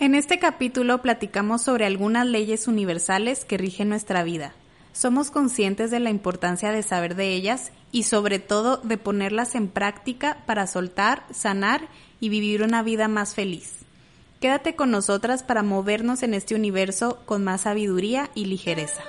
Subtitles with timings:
[0.00, 4.52] En este capítulo platicamos sobre algunas leyes universales que rigen nuestra vida.
[4.92, 9.68] Somos conscientes de la importancia de saber de ellas y sobre todo de ponerlas en
[9.68, 13.84] práctica para soltar, sanar y vivir una vida más feliz.
[14.40, 19.02] Quédate con nosotras para movernos en este universo con más sabiduría y ligereza.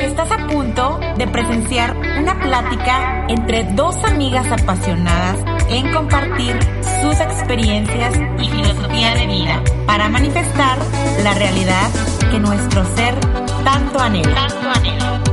[0.00, 5.36] Estás a punto de presenciar una plática entre dos amigas apasionadas
[5.68, 6.58] en compartir
[7.00, 10.78] sus experiencias y filosofía de vida para manifestar
[11.22, 11.88] la realidad
[12.30, 13.18] que nuestro ser
[13.64, 14.48] tanto anhela.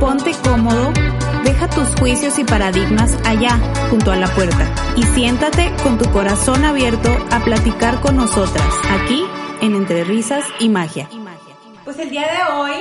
[0.00, 0.92] Ponte cómodo,
[1.44, 3.58] deja tus juicios y paradigmas allá,
[3.90, 9.24] junto a la puerta, y siéntate con tu corazón abierto a platicar con nosotras, aquí
[9.60, 11.08] en Entre Risas y Magia.
[11.84, 12.72] Pues el día de hoy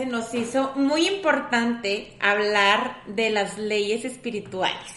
[0.00, 4.94] se nos hizo muy importante hablar de las leyes espirituales.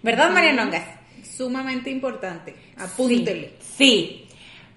[0.00, 0.84] ¿Verdad, María Nongas?
[1.24, 2.54] Sumamente importante.
[2.78, 3.54] Apúntele.
[3.58, 4.28] Sí, sí,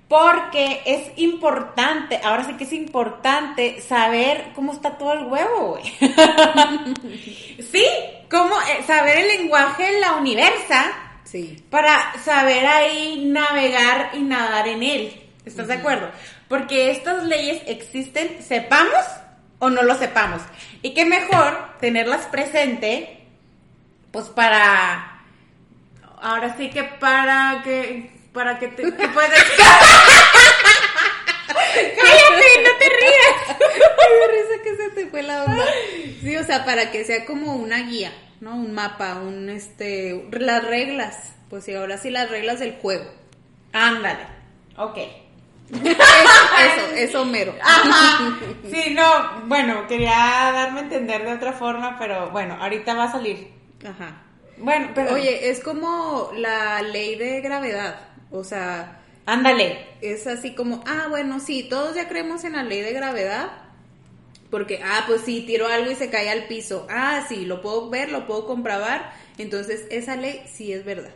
[0.08, 5.84] porque es importante, ahora sí que es importante saber cómo está todo el huevo, güey.
[7.72, 7.86] sí,
[8.32, 10.92] cómo eh, saber el lenguaje de la universa.
[11.24, 11.64] Sí.
[11.70, 15.14] Para saber ahí navegar y nadar en él.
[15.46, 16.10] ¿Estás de acuerdo?
[16.48, 19.06] Porque estas leyes existen, sepamos
[19.60, 20.42] o no lo sepamos.
[20.82, 23.26] Y qué mejor tenerlas presente,
[24.12, 25.22] pues para,
[26.22, 29.32] ahora sí que para que, para que te que puedas...
[31.48, 33.58] ¡Cállate, no te rías!
[33.58, 35.66] Qué risa que se te fue la onda.
[36.22, 38.56] Sí, o sea, para que sea como una guía, ¿no?
[38.56, 41.34] Un mapa, un este, las reglas.
[41.50, 43.06] Pues sí, ahora sí las reglas del juego.
[43.74, 44.26] Ándale,
[44.78, 44.98] ok.
[45.72, 47.56] Eso, eso mero.
[47.62, 48.40] Ajá.
[48.72, 53.12] Sí, no, bueno, quería darme a entender de otra forma, pero bueno, ahorita va a
[53.12, 53.52] salir.
[53.86, 54.24] Ajá.
[54.58, 55.14] Bueno, pero...
[55.14, 58.02] Oye, es como la ley de gravedad.
[58.30, 59.88] O sea, Ándale.
[60.02, 63.52] es así como, ah, bueno, sí, todos ya creemos en la ley de gravedad.
[64.50, 66.88] Porque, ah, pues sí, tiro algo y se cae al piso.
[66.90, 69.12] Ah, sí, lo puedo ver, lo puedo comprobar.
[69.38, 71.12] Entonces, esa ley sí es verdad.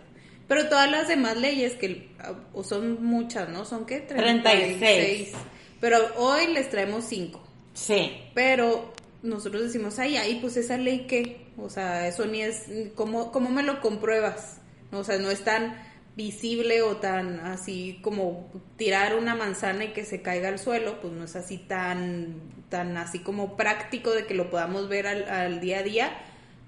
[0.52, 3.64] Pero todas las demás leyes, que ah, o son muchas, ¿no?
[3.64, 4.02] ¿Son qué?
[4.02, 5.32] 36.
[5.80, 7.42] Pero hoy les traemos cinco.
[7.74, 8.12] Sí.
[8.34, 8.92] Pero
[9.24, 11.48] nosotros decimos, ay, ay, pues esa ley qué.
[11.58, 14.58] O sea, eso ni es, ¿cómo, cómo me lo compruebas?
[14.92, 15.82] O sea, no es tan
[16.18, 21.14] visible o tan así como tirar una manzana y que se caiga al suelo, pues
[21.14, 25.62] no es así tan, tan así como práctico de que lo podamos ver al, al
[25.62, 26.12] día a día.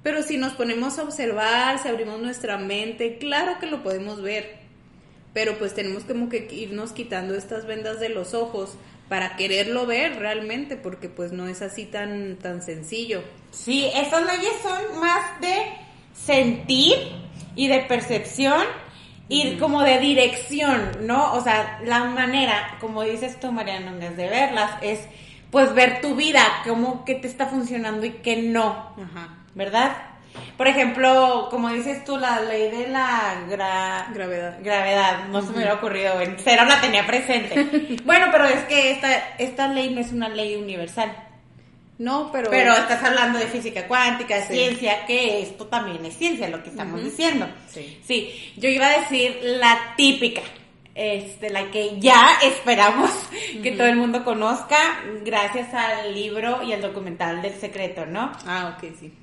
[0.03, 4.57] Pero si nos ponemos a observar, si abrimos nuestra mente, claro que lo podemos ver.
[5.33, 8.77] Pero pues tenemos como que irnos quitando estas vendas de los ojos
[9.07, 13.23] para quererlo ver realmente, porque pues no es así tan, tan sencillo.
[13.51, 15.55] Sí, esas leyes son más de
[16.13, 16.95] sentir
[17.55, 18.63] y de percepción
[19.29, 21.33] y como de dirección, ¿no?
[21.33, 24.99] O sea, la manera, como dices tú, Mariana, Núñez, de verlas es
[25.49, 29.42] pues ver tu vida, cómo que te está funcionando y que no, Ajá.
[29.55, 29.95] ¿Verdad?
[30.57, 34.57] Por ejemplo, como dices tú, la ley de la gra- Gravedad.
[34.63, 37.97] gravedad, no se me hubiera ocurrido, en cero la tenía presente.
[38.03, 41.15] bueno, pero es que esta, esta ley no es una ley universal.
[41.99, 42.49] No, pero...
[42.49, 44.53] Pero estás hablando de física cuántica, de Sí.
[44.53, 47.47] ciencia, que esto también es ciencia, lo que estamos diciendo.
[47.69, 47.99] Sí.
[48.03, 50.41] Sí, yo iba a decir la típica,
[50.95, 53.11] este, la que ya esperamos
[53.61, 54.77] que todo el mundo conozca
[55.23, 58.31] gracias al libro y al documental del secreto, ¿no?
[58.47, 59.13] Ah, ok, sí.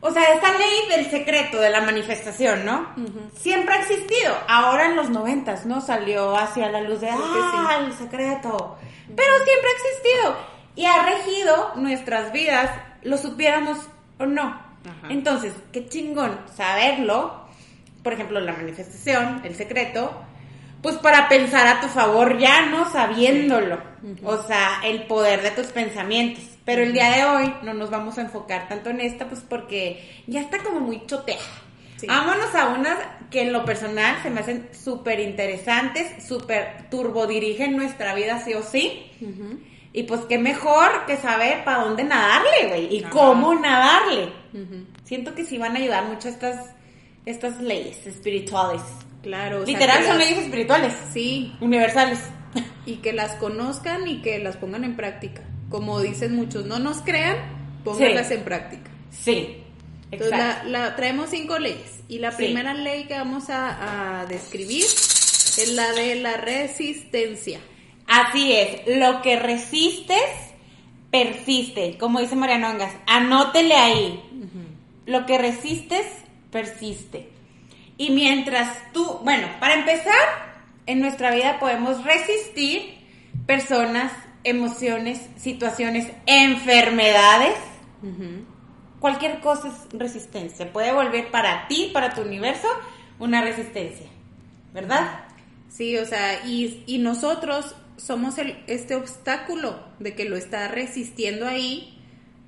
[0.00, 2.94] O sea, esta ley del secreto, de la manifestación, ¿no?
[3.36, 4.32] Siempre ha existido.
[4.46, 5.80] Ahora en los noventas, ¿no?
[5.80, 8.78] Salió hacia la luz de, ah, el secreto.
[9.14, 10.36] Pero siempre ha existido.
[10.76, 12.70] Y ha regido nuestras vidas,
[13.02, 13.78] lo supiéramos
[14.18, 14.42] o no.
[14.44, 15.08] Ajá.
[15.10, 17.48] Entonces, qué chingón saberlo.
[18.04, 20.12] Por ejemplo, la manifestación, el secreto.
[20.80, 22.88] Pues para pensar a tu favor ya, ¿no?
[22.88, 23.78] Sabiéndolo.
[24.22, 26.44] O sea, el poder de tus pensamientos.
[26.68, 30.06] Pero el día de hoy no nos vamos a enfocar tanto en esta, pues porque
[30.26, 31.40] ya está como muy choteada.
[31.96, 32.06] Sí.
[32.06, 32.98] Vámonos a unas
[33.30, 38.62] que en lo personal se me hacen súper interesantes, súper turbodirigen nuestra vida sí o
[38.62, 39.10] sí.
[39.94, 43.10] Y pues qué mejor que saber para dónde nadarle, güey, y Ajá.
[43.12, 44.30] cómo nadarle.
[45.04, 46.66] Siento que sí van a ayudar mucho estas,
[47.24, 48.82] estas leyes espirituales.
[49.22, 49.62] Claro.
[49.62, 52.20] o sea, Literal son leyes espirituales, Sí, universales.
[52.84, 55.42] y que las conozcan y que las pongan en práctica.
[55.68, 57.36] Como dicen muchos, no nos crean,
[57.84, 58.34] pónganlas Sí.
[58.34, 58.90] en práctica.
[59.10, 59.58] Sí,
[60.10, 60.68] Entonces, la, exacto.
[60.70, 62.00] la- traemos cinco leyes.
[62.08, 62.38] Y la Sí.
[62.38, 67.60] primera ley que vamos a, a describir es la de la resistencia.
[68.06, 70.22] Así es, lo que resistes,
[71.10, 71.96] persiste.
[71.98, 74.22] Como dice Mariano Angas, anótele ahí.
[75.06, 76.06] Lo que resistes,
[76.50, 77.28] persiste.
[77.96, 80.14] Y mientras tú, bueno, para empezar,
[80.86, 82.94] en nuestra vida podemos resistir
[83.46, 84.12] personas,
[84.44, 87.54] emociones, situaciones, enfermedades.
[89.00, 90.72] Cualquier cosa es resistencia.
[90.72, 92.68] Puede volver para ti, para tu universo,
[93.18, 94.06] una resistencia.
[94.72, 95.24] ¿Verdad?
[95.68, 101.46] Sí, o sea, y, y nosotros somos el, este obstáculo de que lo está resistiendo
[101.46, 101.94] ahí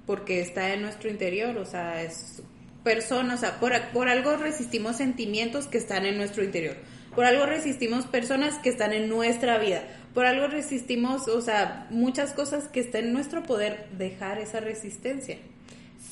[0.06, 2.42] porque está en nuestro interior, o sea, es
[2.82, 6.76] persona, o sea, por, por algo resistimos sentimientos que están en nuestro interior,
[7.14, 9.82] por algo resistimos personas que están en nuestra vida,
[10.14, 15.38] por algo resistimos, o sea, muchas cosas que están en nuestro poder dejar esa resistencia.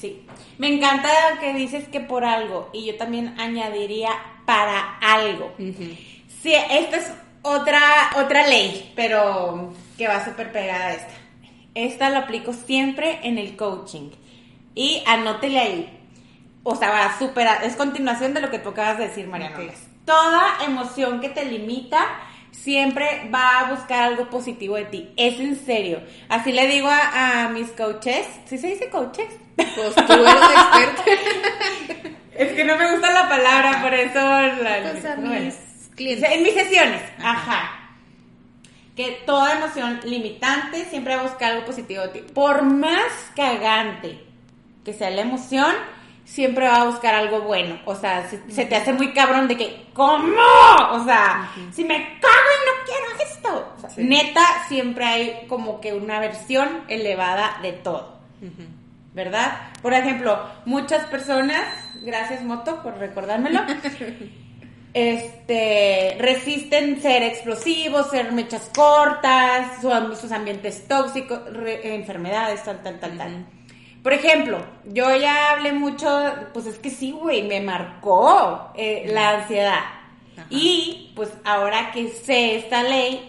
[0.00, 0.24] Sí.
[0.58, 1.08] Me encanta
[1.40, 4.10] que dices que por algo, y yo también añadiría
[4.46, 5.52] para algo.
[6.42, 7.10] Sí, esta es
[7.42, 7.80] otra,
[8.16, 11.14] otra ley, pero que va súper pegada a esta.
[11.74, 14.10] Esta la aplico siempre en el coaching.
[14.74, 15.98] Y anótele ahí.
[16.62, 19.58] O sea, va súper, es continuación de lo que tú acabas de decir, Mariana.
[19.58, 19.72] Ok.
[20.04, 22.06] Toda emoción que te limita
[22.52, 25.08] siempre va a buscar algo positivo de ti.
[25.16, 26.00] Es en serio.
[26.28, 28.26] Así le digo a, a mis coaches.
[28.46, 29.26] ¿Sí se dice coaches?
[29.56, 31.04] Pues tú eres experta.
[32.38, 35.30] Es que no me gusta la palabra, por eso la, Pues a bueno.
[35.46, 35.56] mis
[35.96, 36.30] clientes.
[36.30, 37.90] En mis sesiones, ajá.
[38.94, 42.20] Que toda emoción limitante siempre va a buscar algo positivo de ti.
[42.32, 43.02] Por más
[43.34, 44.20] cagante
[44.84, 45.74] que sea la emoción,
[46.28, 47.78] siempre va a buscar algo bueno.
[47.86, 50.36] O sea, se, se te hace muy cabrón de que, ¿cómo?
[50.92, 53.72] O sea, si me cago y no quiero esto.
[53.76, 54.04] O sea, Sí.
[54.04, 58.19] Neta, siempre hay como que una versión elevada de todo.
[59.14, 59.70] ¿verdad?
[59.82, 61.64] Por ejemplo, muchas personas,
[62.02, 63.62] gracias Moto por recordármelo,
[64.94, 73.00] este, resisten ser explosivos, ser mechas cortas, su- sus ambientes tóxicos, re- enfermedades, tal, tal,
[73.00, 73.46] tal, tal.
[74.08, 76.08] Por ejemplo, yo ya hablé mucho,
[76.55, 79.84] pues es que sí, güey, me marcó eh, la ansiedad.
[80.32, 80.46] Ajá.
[80.49, 83.20] Y pues ahora que sé esta ley,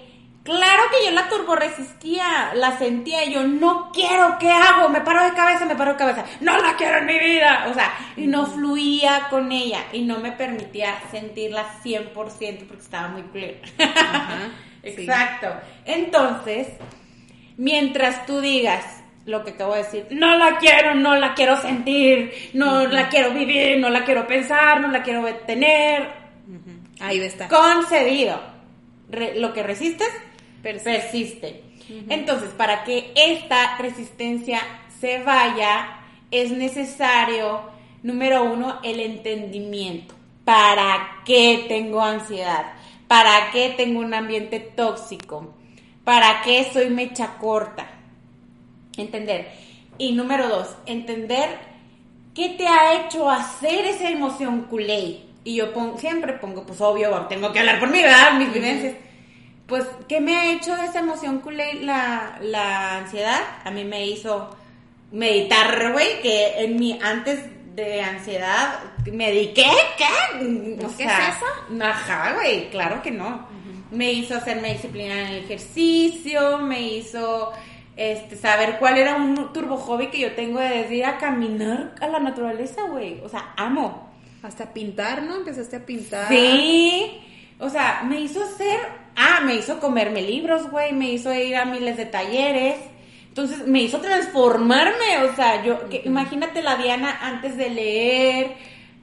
[0.41, 4.87] claro que yo la turbo resistía, la sentía, y yo no quiero, ¿qué hago?
[4.87, 7.73] Me paro de cabeza, me paro de cabeza, no la quiero en mi vida, o
[7.73, 13.23] sea, y no fluía con ella y no me permitía sentirla 100% porque estaba muy
[13.23, 13.57] clara.
[13.79, 14.37] Ajá,
[14.81, 14.89] sí.
[15.01, 15.49] Exacto.
[15.83, 16.69] Entonces,
[17.57, 18.98] mientras tú digas
[19.29, 23.31] lo que acabo de decir, no la quiero, no la quiero sentir, no la quiero
[23.31, 26.09] vivir, no la quiero pensar, no la quiero tener,
[26.99, 27.47] Ahí estar.
[27.47, 28.39] concedido.
[29.09, 30.09] Re- lo que resistes,
[30.61, 30.91] Persiste.
[30.99, 31.63] persiste.
[32.09, 34.61] Entonces, para que esta resistencia
[34.99, 35.97] se vaya,
[36.31, 37.61] es necesario,
[38.03, 40.13] número uno, el entendimiento.
[40.45, 42.73] ¿Para qué tengo ansiedad?
[43.07, 45.55] ¿Para qué tengo un ambiente tóxico?
[46.03, 47.87] ¿Para qué soy mecha corta?
[48.99, 49.47] Entender.
[49.97, 51.49] Y número dos, entender
[52.33, 55.21] qué te ha hecho hacer esa emoción culé.
[55.43, 58.33] Y yo pon- siempre pongo, pues obvio, tengo que hablar por mí, ¿verdad?
[58.33, 58.93] Mis vivencias.
[59.67, 63.39] Pues, ¿qué me ha hecho esa emoción culé la, la ansiedad?
[63.63, 64.55] A mí me hizo
[65.11, 67.39] meditar, güey, que en mi, antes
[67.75, 68.79] de ansiedad,
[69.11, 69.65] me dediqué,
[69.97, 70.85] ¿qué?
[70.85, 71.83] O ¿Qué es eso?
[71.83, 73.47] Ajá, güey, claro que no.
[73.91, 77.51] Me hizo hacerme disciplina en el ejercicio, me hizo
[78.01, 82.07] este saber cuál era un turbo hobby que yo tengo de decir a caminar a
[82.07, 83.19] la naturaleza, güey.
[83.23, 84.09] O sea, amo.
[84.41, 85.35] Hasta pintar, ¿no?
[85.35, 86.29] Empezaste a pintar.
[86.29, 87.19] Sí.
[87.59, 88.79] O sea, me hizo hacer.
[89.17, 90.93] Ah, me hizo comerme libros, güey.
[90.93, 92.77] Me hizo ir a miles de talleres.
[93.27, 95.25] Entonces, me hizo transformarme.
[95.29, 95.89] O sea, yo.
[95.89, 98.53] que- imagínate la Diana antes de leer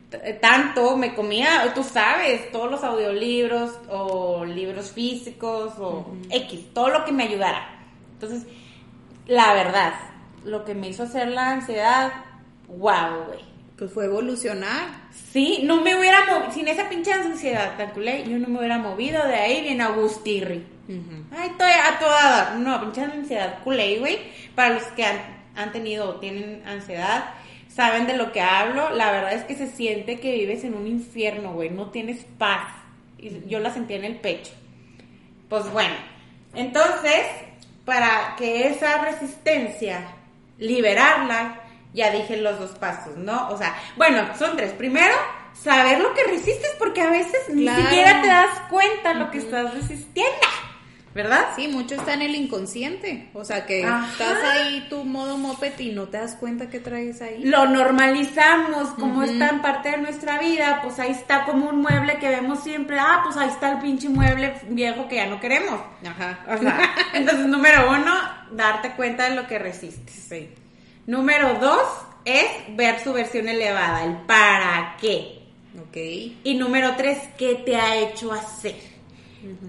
[0.08, 0.96] t- tanto.
[0.96, 6.72] Me comía, tú sabes, todos los audiolibros o libros físicos o X.
[6.72, 7.68] Todo lo que me ayudara.
[8.14, 8.46] Entonces,
[9.26, 9.94] la verdad,
[10.44, 12.12] lo que me hizo hacer la ansiedad.
[12.68, 13.40] Wow, güey.
[13.76, 14.88] Pues fue evolucionar.
[15.32, 18.78] Sí, no me hubiera movido, sin esa pinche ansiedad tan culé, yo no me hubiera
[18.78, 20.64] movido de ahí bien Agustirri.
[21.36, 22.54] Ay, estoy a toda.
[22.58, 24.18] No, pinche ansiedad culé, güey.
[24.54, 25.18] Para los que han,
[25.56, 27.34] han tenido o tienen ansiedad,
[27.68, 28.90] saben de lo que hablo.
[28.90, 31.70] La verdad es que se siente que vives en un infierno, güey.
[31.70, 32.72] No tienes paz.
[33.18, 34.52] Y yo la sentía en el pecho.
[35.48, 35.94] Pues bueno,
[36.54, 37.26] entonces,
[37.86, 40.06] para que esa resistencia,
[40.58, 41.60] liberarla,
[41.94, 43.48] ya dije los dos pasos, ¿no?
[43.48, 44.72] O sea, bueno, son tres.
[44.72, 45.14] Primero,
[45.54, 49.72] saber lo que resistes, porque a veces ni siquiera te das cuenta lo que estás
[49.72, 50.46] resistiendo,
[51.16, 51.46] ¿verdad?
[51.56, 53.30] Sí, mucho está en el inconsciente.
[53.32, 54.06] O sea, que Ajá.
[54.12, 57.42] estás ahí tu modo moped y no te das cuenta que traes ahí.
[57.42, 62.18] Lo normalizamos como está en parte de nuestra vida, pues ahí está como un mueble
[62.18, 65.80] que vemos siempre, ah, pues ahí está el pinche mueble viejo que ya no queremos.
[66.06, 66.44] Ajá.
[66.54, 68.12] O sea, entonces, número uno,
[68.52, 70.26] darte cuenta de lo que resistes.
[70.28, 70.50] Sí.
[71.06, 71.82] Número dos
[72.26, 72.46] es
[72.76, 75.40] ver su versión elevada, el para qué.
[75.80, 75.96] Ok.
[76.44, 78.95] Y número tres, ¿qué te ha hecho hacer?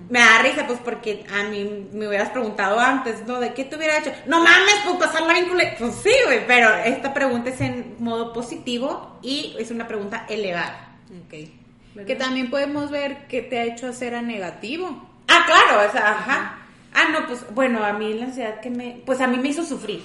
[0.09, 3.39] Me da risa, pues, porque a mí me hubieras preguntado antes, ¿no?
[3.39, 4.11] ¿De qué te hubiera hecho?
[4.25, 5.75] No mames, pues pasarla bien culé.
[5.77, 10.97] Pues sí, güey, pero esta pregunta es en modo positivo y es una pregunta elevada.
[11.25, 11.49] Ok.
[11.95, 12.07] ¿Verdad?
[12.07, 15.07] Que también podemos ver qué te ha hecho hacer a negativo.
[15.27, 16.59] Ah, claro, o sea, ajá.
[16.93, 19.01] Ah, no, pues, bueno, a mí la ansiedad que me...
[19.05, 20.01] Pues a mí me hizo sufrir,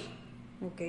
[0.61, 0.81] Ok.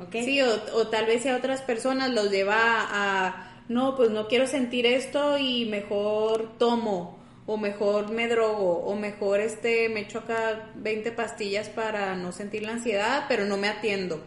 [0.00, 0.12] ¿ok?
[0.24, 4.26] Sí, o, o tal vez si a otras personas los lleva a, no, pues no
[4.26, 10.20] quiero sentir esto y mejor tomo, o mejor me drogo, o mejor este me echo
[10.20, 14.24] acá 20 pastillas para no sentir la ansiedad, pero no me atiendo.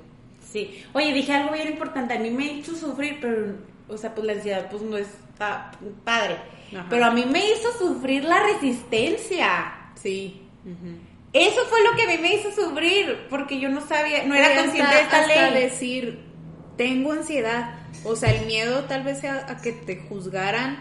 [0.51, 0.83] Sí.
[0.93, 2.13] Oye, dije algo bien importante.
[2.13, 3.55] A mí me hizo sufrir, pero,
[3.87, 5.71] o sea, pues la ansiedad, pues no está
[6.03, 6.37] padre.
[6.71, 6.87] Ajá.
[6.89, 9.91] Pero a mí me hizo sufrir la resistencia.
[9.95, 10.41] Sí.
[11.33, 14.61] Eso fue lo que a mí me hizo sufrir, porque yo no sabía, no era
[14.61, 15.63] consciente de esta hasta ley.
[15.63, 16.19] decir,
[16.77, 17.79] tengo ansiedad.
[18.03, 20.77] O sea, el miedo tal vez sea a que te juzgaran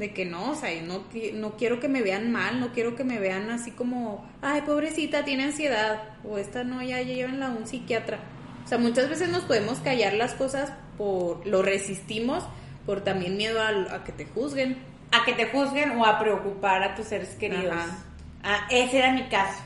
[0.00, 1.04] de que no, o sea, no,
[1.34, 5.24] no quiero que me vean mal, no quiero que me vean así como, ay, pobrecita,
[5.24, 8.18] tiene ansiedad, o esta no, ya llévenla a un psiquiatra.
[8.64, 12.44] O sea, muchas veces nos podemos callar las cosas por, lo resistimos
[12.86, 14.78] por también miedo a, a que te juzguen.
[15.12, 17.74] A que te juzguen o a preocupar a tus seres queridos.
[18.42, 19.60] Ah, ese era mi caso,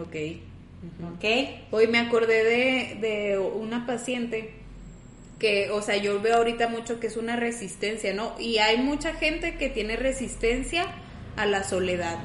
[0.00, 0.14] Ok.
[1.14, 1.24] ¿ok?
[1.72, 4.59] Hoy me acordé de, de una paciente
[5.40, 8.36] que, o sea, yo veo ahorita mucho que es una resistencia, ¿no?
[8.38, 10.86] Y hay mucha gente que tiene resistencia
[11.36, 12.18] a la soledad.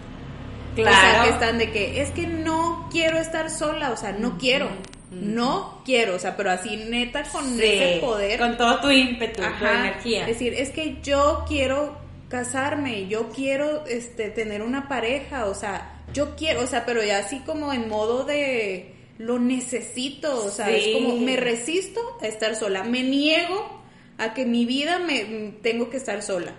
[0.74, 4.38] O sea, que están de que es que no quiero estar sola, o sea, no
[4.38, 4.70] quiero,
[5.10, 8.38] no quiero, o sea, pero así neta con Sí, ese poder.
[8.38, 10.22] Con todo tu ímpetu, tu energía.
[10.22, 16.04] Es decir, es que yo quiero casarme, yo quiero este tener una pareja, o sea,
[16.14, 20.68] yo quiero, o sea, pero ya así como en modo de lo necesito, o sea,
[20.68, 20.76] Sí.
[20.76, 23.82] es como me resisto a estar sola, me niego
[24.18, 26.54] a que mi vida me tengo que estar sola.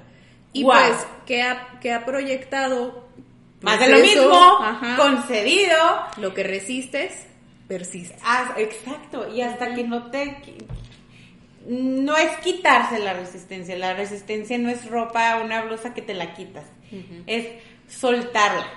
[0.52, 3.06] Y pues que ha que ha proyectado
[3.60, 5.76] Más pues de lo eso, mismo, ajá, concedido.
[6.18, 7.26] lo que resistes
[7.68, 8.16] persiste.
[8.22, 10.36] Ah, exacto, y hasta que no te...
[11.68, 16.32] No es quitarse la resistencia, la resistencia no es ropa, una blusa que te la
[16.34, 16.64] quitas,
[17.26, 17.48] es
[17.88, 18.68] soltarla.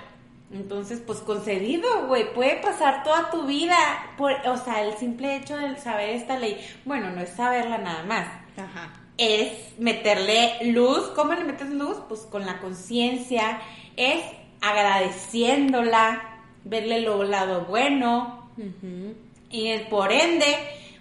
[0.52, 3.76] Entonces, pues concedido, güey, puede pasar toda tu vida,
[4.18, 8.02] por, o sea, el simple hecho de saber esta ley, bueno, no es saberla nada
[8.02, 8.26] más,
[8.56, 8.92] Ajá.
[9.16, 11.12] es meterle luz.
[11.14, 11.98] ¿Cómo le metes luz?
[12.08, 13.60] Pues con la conciencia,
[13.96, 14.24] es
[14.60, 16.20] agradeciéndola,
[16.64, 19.14] verle lo lado bueno Ujú.
[19.50, 20.56] y eh, por ende,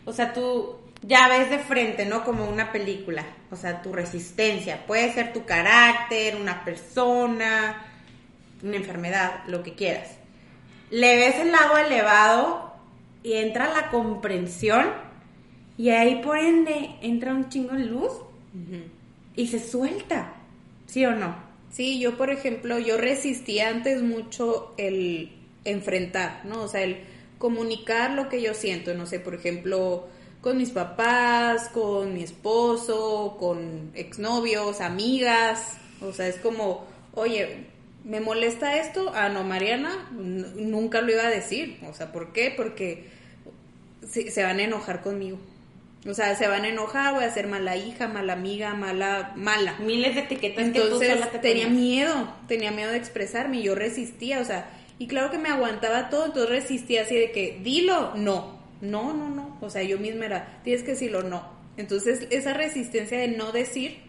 [0.06, 2.24] o sea, tú ya ves de frente, ¿no?
[2.24, 7.86] Como una película, o sea, tu resistencia, puede ser tu carácter, una persona,
[8.63, 10.18] una enfermedad, lo que quieras.
[10.89, 12.74] Le ves el lado elevado
[13.24, 14.88] y entra la comprensión
[15.78, 18.12] y ahí por ende entra un chingo de luz
[19.36, 20.34] y se suelta,
[20.88, 21.36] ¿sí o no?
[21.72, 25.32] Sí, yo por ejemplo, yo resistía antes mucho el
[25.63, 26.63] enfrentar, ¿no?
[26.63, 26.98] O sea, el
[27.38, 30.08] comunicar lo que yo siento, no sé, por ejemplo,
[30.42, 37.68] con mis papás, con mi esposo, con exnovios, amigas, o sea, es como, oye,
[38.10, 39.12] ¿me molesta esto?
[39.16, 42.51] Ah, no, Mariana, nunca lo iba a decir, o sea, ¿por qué?
[42.56, 43.06] Porque
[44.10, 45.38] se, se van a enojar conmigo.
[46.08, 49.78] O sea, se van a enojar, voy a ser mala hija, mala amiga, mala, mala.
[49.80, 51.84] Miles de etiquetas que tú Entonces sola te tenía ponías.
[51.84, 56.10] miedo, tenía miedo de expresarme y yo resistía, o sea, y claro que me aguantaba
[56.10, 60.25] todo, entonces resistía así de que, dilo, no, no, no, no, o sea, yo misma
[60.25, 61.44] era, tienes que decirlo, no.
[61.78, 64.00] Entonces esa resistencia de no decir,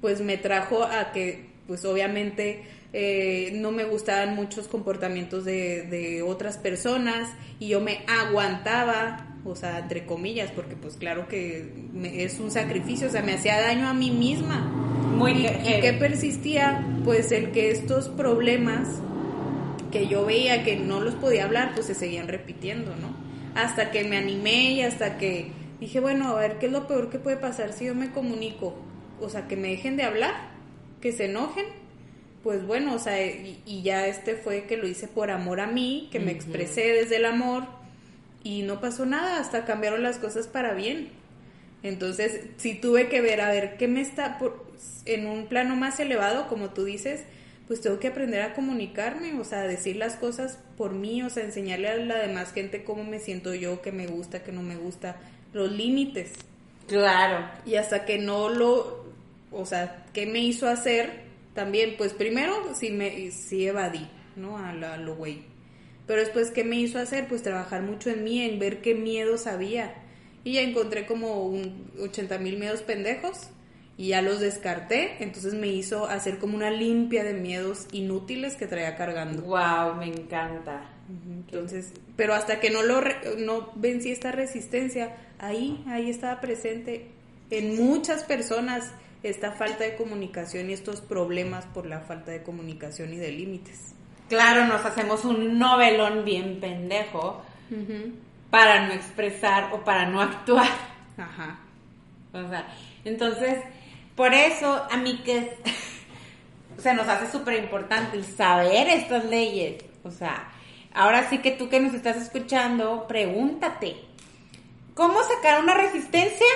[0.00, 6.22] pues me trajo a que, pues obviamente eh, no me gustaban muchos comportamientos de, de
[6.22, 7.28] otras personas
[7.58, 12.50] y yo me aguantaba, o sea, entre comillas, porque pues claro que me- es un
[12.50, 14.58] sacrificio, o sea, me hacía daño a mí misma.
[15.16, 16.84] Muy ¿Y, y qué persistía?
[17.04, 18.88] Pues el que estos problemas
[19.92, 23.08] que yo veía que no los podía hablar, pues se seguían repitiendo, ¿no?
[23.54, 27.10] Hasta que me animé y hasta que dije, bueno, a ver, ¿qué es lo peor
[27.10, 28.76] que puede pasar si yo me comunico?
[29.20, 30.34] O sea, que me dejen de hablar,
[31.00, 31.66] que se enojen.
[32.42, 35.66] Pues bueno, o sea, y, y ya este fue que lo hice por amor a
[35.66, 37.64] mí, que me expresé desde el amor
[38.42, 41.10] y no pasó nada, hasta cambiaron las cosas para bien.
[41.82, 44.66] Entonces, sí tuve que ver, a ver, ¿qué me está, por-
[45.06, 47.22] en un plano más elevado, como tú dices,
[47.68, 51.30] pues tengo que aprender a comunicarme, o sea, a decir las cosas por mí, o
[51.30, 54.62] sea, enseñarle a la demás gente cómo me siento yo, qué me gusta, qué no
[54.62, 55.16] me gusta,
[55.52, 56.32] los límites.
[56.86, 57.48] Claro.
[57.64, 59.04] Y hasta que no lo,
[59.52, 61.29] o sea, ¿qué me hizo hacer?
[61.54, 64.58] También, pues primero sí, me, sí evadí, ¿no?
[64.58, 65.42] A, la, a lo güey.
[66.06, 67.28] Pero después, ¿qué me hizo hacer?
[67.28, 69.94] Pues trabajar mucho en mí, en ver qué miedos había.
[70.42, 73.50] Y ya encontré como un 80 mil miedos pendejos
[73.96, 75.22] y ya los descarté.
[75.22, 79.42] Entonces me hizo hacer como una limpia de miedos inútiles que traía cargando.
[79.42, 80.90] Wow, me encanta.
[81.08, 83.02] Entonces, pero hasta que no lo
[83.38, 87.10] no vencí esta resistencia, ahí ahí estaba presente
[87.50, 88.92] en muchas personas
[89.22, 93.94] esta falta de comunicación y estos problemas por la falta de comunicación y de límites.
[94.28, 97.42] Claro, nos hacemos un novelón bien pendejo
[98.50, 100.68] para no expresar o para no actuar.
[101.16, 101.60] Ajá.
[102.32, 102.66] O sea,
[103.04, 103.58] entonces,
[104.14, 105.56] por eso a mí que
[106.78, 109.84] se nos hace súper importante el saber estas leyes.
[110.04, 110.50] O sea,
[110.94, 113.96] ahora sí que tú que nos estás escuchando, pregúntate,
[114.94, 116.46] ¿cómo sacar una resistencia?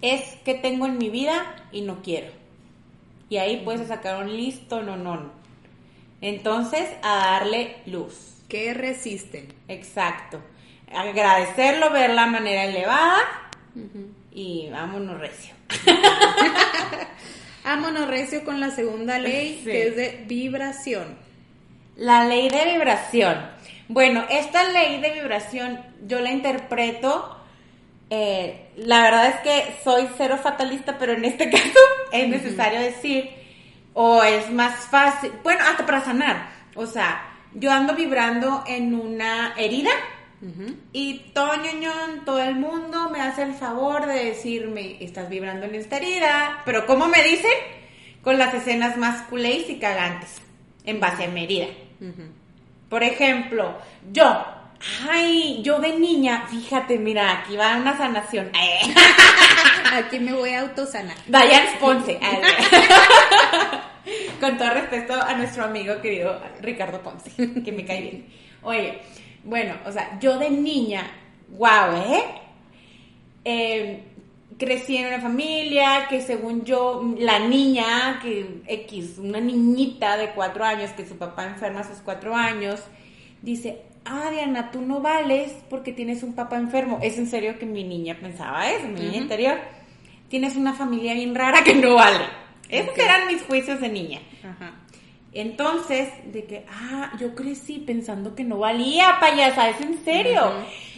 [0.00, 2.28] Es que tengo en mi vida y no quiero.
[3.28, 5.30] Y ahí puedes sacar un listo, no, no.
[6.20, 8.34] Entonces, a darle luz.
[8.48, 9.52] ¿Qué resisten?
[9.68, 10.40] Exacto.
[10.92, 13.18] Agradecerlo, ver la manera elevada
[14.32, 15.54] y vámonos recio.
[17.64, 19.70] Vámonos recio con la segunda ley, Sí.
[19.70, 21.18] que es de vibración.
[21.96, 23.36] La ley de vibración.
[23.88, 27.37] Bueno, esta ley de vibración yo la interpreto,
[28.10, 31.78] eh, la verdad es que soy cero fatalista, pero en este caso
[32.12, 33.30] es necesario decir,
[33.94, 36.50] o es más fácil, bueno, hasta para sanar.
[36.74, 39.90] O sea, yo ando vibrando en una herida
[40.92, 45.74] y todo ñoñón, todo el mundo me hace el favor de decirme, estás vibrando en
[45.74, 47.50] esta herida, pero ¿cómo me dicen?
[48.22, 50.40] Con las escenas más culés y cagantes,
[50.84, 51.66] en base a mi herida.
[52.88, 53.76] Por ejemplo,
[54.12, 54.44] yo,
[55.08, 58.50] ay, yo de niña, fíjate, mira, aquí va una sanación.
[59.92, 61.16] Aquí me voy a autosanar.
[61.26, 62.18] Diane Ponce.
[62.20, 62.42] Ay,
[64.40, 67.30] Con todo respeto a nuestro amigo querido Ricardo Ponce,
[67.64, 68.26] que me cae bien.
[68.62, 69.00] Oye,
[69.44, 71.10] bueno, o sea, yo de niña,
[71.48, 72.24] wow, ¿eh?
[73.44, 74.04] Eh,
[74.58, 80.64] crecí en una familia que según yo, la niña, que X, una niñita de cuatro
[80.64, 82.80] años, que su papá enferma a sus cuatro años,
[83.42, 86.98] dice, ah, Diana, tú no vales porque tienes un papá enfermo.
[87.02, 89.58] Es en serio que mi niña pensaba eso, mi niña interior.
[90.28, 92.24] Tienes una familia bien rara que no vale.
[92.68, 94.20] Esos eran mis juicios de niña.
[94.42, 94.72] Ajá.
[95.32, 100.52] Entonces, de que, ah, yo crecí pensando que no valía, payasa, es en serio.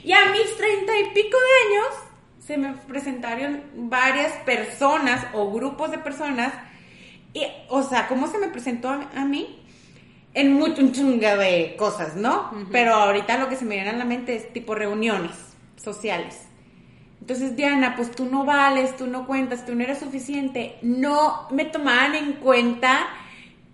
[0.04, 1.94] Y a mis treinta y pico de años
[2.46, 6.52] se me presentaron varias personas o grupos de personas.
[7.32, 9.59] Y, o sea, ¿cómo se me presentó a, a mí?
[10.32, 12.52] En mucho un chunga de cosas, ¿no?
[12.70, 15.36] Pero ahorita lo que se me viene a la mente es tipo reuniones
[15.76, 16.46] sociales.
[17.20, 20.78] Entonces, Diana, pues tú no vales, tú no cuentas, tú no eres suficiente.
[20.82, 23.08] No me tomaban en cuenta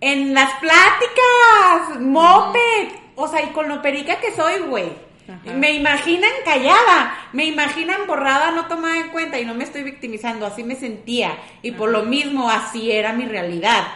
[0.01, 2.89] en las pláticas, moped.
[3.15, 4.91] O sea, y con lo perica que soy, güey.
[5.27, 5.53] Ajá.
[5.53, 10.45] Me imaginan callada, me imaginan borrada, no tomada en cuenta y no me estoy victimizando,
[10.45, 11.37] así me sentía.
[11.61, 13.87] Y por lo mismo, así era mi realidad.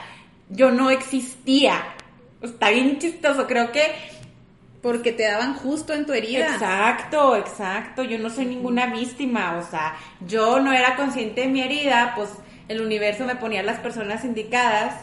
[0.50, 1.84] Yo no existía.
[2.42, 3.84] Está bien chistoso, creo que
[4.82, 6.54] Porque te daban justo en tu herida.
[6.54, 8.04] Exacto, exacto.
[8.04, 9.96] Yo no soy ninguna víctima, o sea,
[10.28, 12.30] yo no era consciente de mi herida, pues
[12.68, 14.96] el universo me ponía las personas indicadas,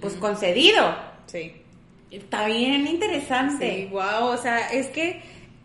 [0.00, 0.94] pues concedido.
[1.26, 1.52] Sí.
[2.10, 3.76] Está bien interesante.
[3.76, 5.22] Sí, wow, o sea, es que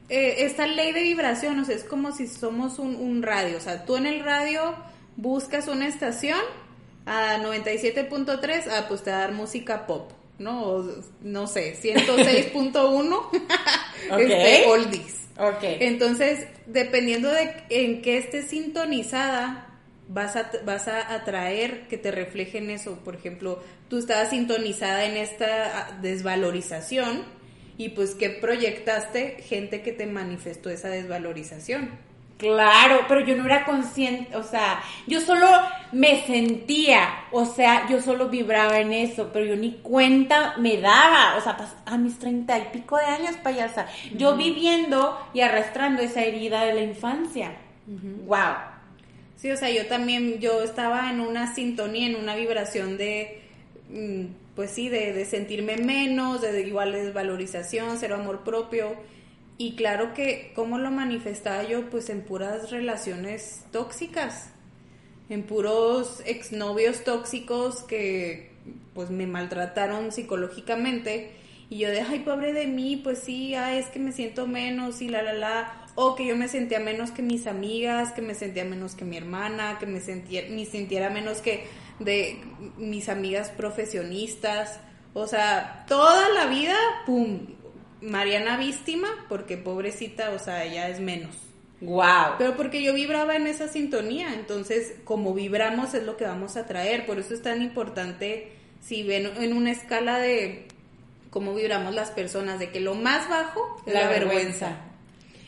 [0.09, 3.59] eh, esta ley de vibración, o sea, es como si somos un, un radio, o
[3.59, 4.75] sea, tú en el radio
[5.15, 6.39] buscas una estación
[7.05, 10.85] a 97.3, ah, pues te va a dar música pop, ¿no?
[11.21, 13.29] No sé, 106.1,
[14.19, 14.71] este, Ok.
[14.71, 15.15] oldies.
[15.37, 15.63] Ok.
[15.63, 19.69] Entonces, dependiendo de en qué estés sintonizada,
[20.09, 22.99] vas a, vas a atraer que te reflejen eso.
[23.05, 27.23] Por ejemplo, tú estabas sintonizada en esta ah, desvalorización
[27.77, 31.91] y pues que proyectaste gente que te manifestó esa desvalorización.
[32.39, 35.45] Claro, pero yo no era consciente, o sea, yo solo
[35.91, 41.35] me sentía, o sea, yo solo vibraba en eso, pero yo ni cuenta me daba,
[41.37, 46.23] o sea, a mis treinta y pico de años, payasa, yo viviendo y arrastrando esa
[46.23, 47.57] herida de la infancia.
[48.25, 48.55] Wow.
[49.35, 53.41] Sí, o sea, yo también, yo estaba en una sintonía, en una vibración de,
[53.89, 58.95] mm, pues sí, de, de sentirme menos, de, igual desvalorización, cero amor propio.
[59.59, 61.91] Y claro que, ¿cómo lo manifestaba yo?
[61.91, 64.49] Pues en puras relaciones tóxicas.
[65.29, 68.49] en puros exnovios tóxicos que
[68.93, 71.31] pues me maltrataron psicológicamente
[71.69, 75.01] y yo de, ay, pobre de mí, pues sí, ay, es que me siento menos
[75.03, 78.33] y la, la, la, o que yo me sentía menos que mis amigas, que me
[78.33, 81.67] sentía menos que mi hermana, que me sentía, me sintiera menos que
[81.99, 82.41] de
[82.77, 84.79] mis amigas profesionistas,
[85.13, 87.39] o sea, toda la vida, pum,
[88.01, 91.35] Mariana víctima, porque pobrecita, o sea, ella es menos.
[91.81, 92.35] Wow.
[92.37, 96.65] Pero porque yo vibraba en esa sintonía, entonces como vibramos es lo que vamos a
[96.65, 100.67] traer, por eso es tan importante si ven en una escala de
[101.29, 104.77] cómo vibramos las personas, de que lo más bajo es la, vergüenza.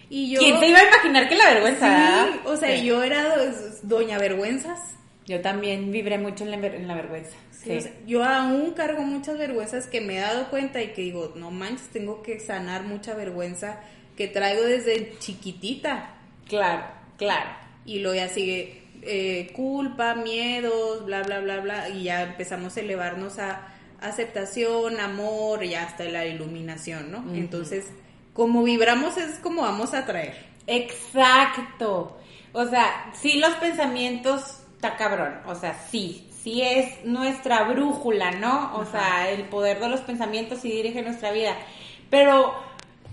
[0.09, 2.27] Y yo, ¿Quién te iba a imaginar que la vergüenza?
[2.31, 3.35] Sí, o sea, yo era
[3.83, 4.79] doña vergüenzas.
[5.25, 7.36] Yo también vibré mucho en la, en la vergüenza.
[7.51, 7.79] Sí.
[8.07, 11.89] yo aún cargo muchas vergüenzas que me he dado cuenta y que digo, no manches,
[11.89, 13.79] tengo que sanar mucha vergüenza
[14.17, 16.15] que traigo desde chiquitita.
[16.47, 16.86] Claro,
[17.17, 17.51] claro.
[17.86, 22.79] Y luego ya sigue eh, culpa, miedos, bla, bla, bla, bla, y ya empezamos a
[22.81, 23.67] elevarnos a
[23.99, 27.23] aceptación, amor y hasta la iluminación, ¿no?
[27.34, 27.88] Entonces,
[28.34, 30.45] como vibramos es como vamos a traer.
[30.67, 32.17] Exacto.
[32.53, 35.36] O sea, sí los pensamientos, está cabrón.
[35.46, 38.76] O sea, sí, sí es nuestra brújula, ¿no?
[38.76, 41.56] O sea, el poder de los pensamientos y dirige nuestra vida.
[42.10, 42.54] Pero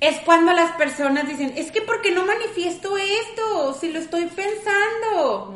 [0.01, 3.75] es cuando las personas dicen, es que ¿por qué no manifiesto esto?
[3.75, 5.55] Si lo estoy pensando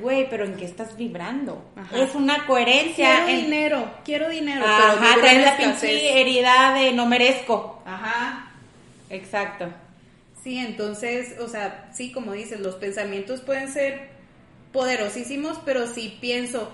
[0.00, 1.64] güey, pero ¿en qué estás vibrando?
[1.94, 3.24] Es una coherencia.
[3.24, 4.64] Quiero dinero, quiero dinero.
[4.66, 7.82] Ajá, traes la pinche herida de no merezco.
[7.86, 8.50] Ajá,
[9.10, 9.66] exacto.
[10.42, 14.17] Sí, entonces, o sea, sí, como dices, los pensamientos pueden ser
[14.78, 16.70] poderosísimos, pero si pienso,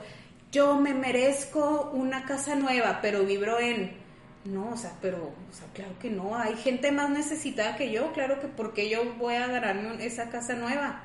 [0.52, 3.92] yo me merezco una casa nueva, pero vibro en,
[4.44, 8.12] no, o sea, pero, o sea, claro que no, hay gente más necesitada que yo,
[8.12, 11.02] claro que porque yo voy a ganarme esa casa nueva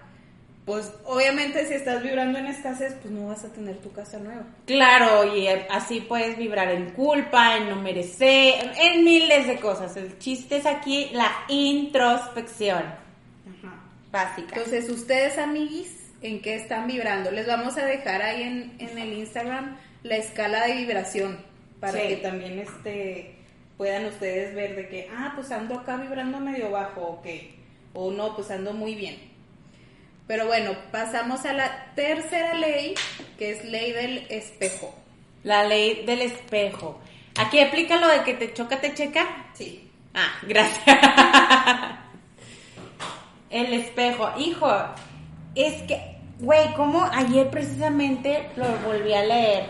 [0.65, 4.43] pues obviamente si estás vibrando en escasez, pues no vas a tener tu casa nueva.
[4.67, 9.97] Claro, y así puedes vibrar en culpa, en no merecer, en miles de cosas.
[9.97, 12.83] El chiste es aquí la introspección.
[12.83, 13.81] Ajá.
[14.11, 14.57] Básica.
[14.57, 17.31] Entonces, ustedes, amiguis, ¿en qué están vibrando?
[17.31, 21.37] Les vamos a dejar ahí en, en el Instagram la escala de vibración
[21.79, 23.35] para que también este
[23.77, 27.27] puedan ustedes ver de que, ah, pues ando acá vibrando medio bajo, ok.
[27.93, 29.17] O no, pues ando muy bien.
[30.27, 32.93] Pero bueno, pasamos a la tercera ley,
[33.37, 34.93] que es ley del espejo.
[35.43, 36.99] La ley del espejo.
[37.37, 39.47] ¿Aquí aplica lo de que te choca, te checa?
[39.53, 39.89] Sí.
[40.13, 40.85] Ah, gracias.
[43.49, 44.29] El espejo.
[44.37, 44.69] Hijo,
[45.55, 49.69] es que, güey, como ayer precisamente lo volví a leer.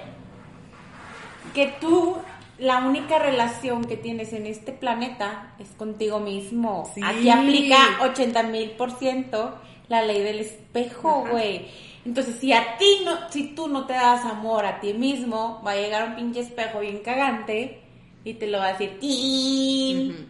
[1.54, 2.18] Que tú,
[2.58, 6.92] la única relación que tienes en este planeta es contigo mismo.
[7.04, 9.56] Aquí aplica 80 mil por ciento
[9.88, 11.68] la ley del espejo, güey.
[12.06, 15.72] Entonces, si a ti no, si tú no te das amor a ti mismo, va
[15.72, 17.82] a llegar un pinche espejo bien cagante
[18.24, 20.30] y te lo va a decir, ¡Tin!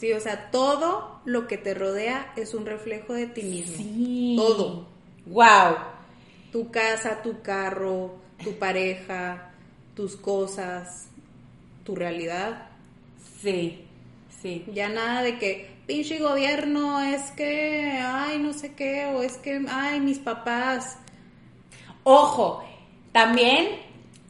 [0.00, 3.76] Sí, o sea, todo lo que te rodea es un reflejo de ti mismo.
[3.76, 4.34] Sí.
[4.34, 4.86] Todo.
[5.26, 5.76] Wow.
[6.50, 9.50] Tu casa, tu carro, tu pareja,
[9.94, 11.08] tus cosas,
[11.84, 12.68] tu realidad.
[13.42, 13.84] Sí,
[14.40, 14.64] sí.
[14.72, 19.62] Ya nada de que, pinche gobierno, es que, ay, no sé qué, o es que,
[19.68, 20.96] ay, mis papás.
[22.04, 22.64] Ojo,
[23.12, 23.80] también,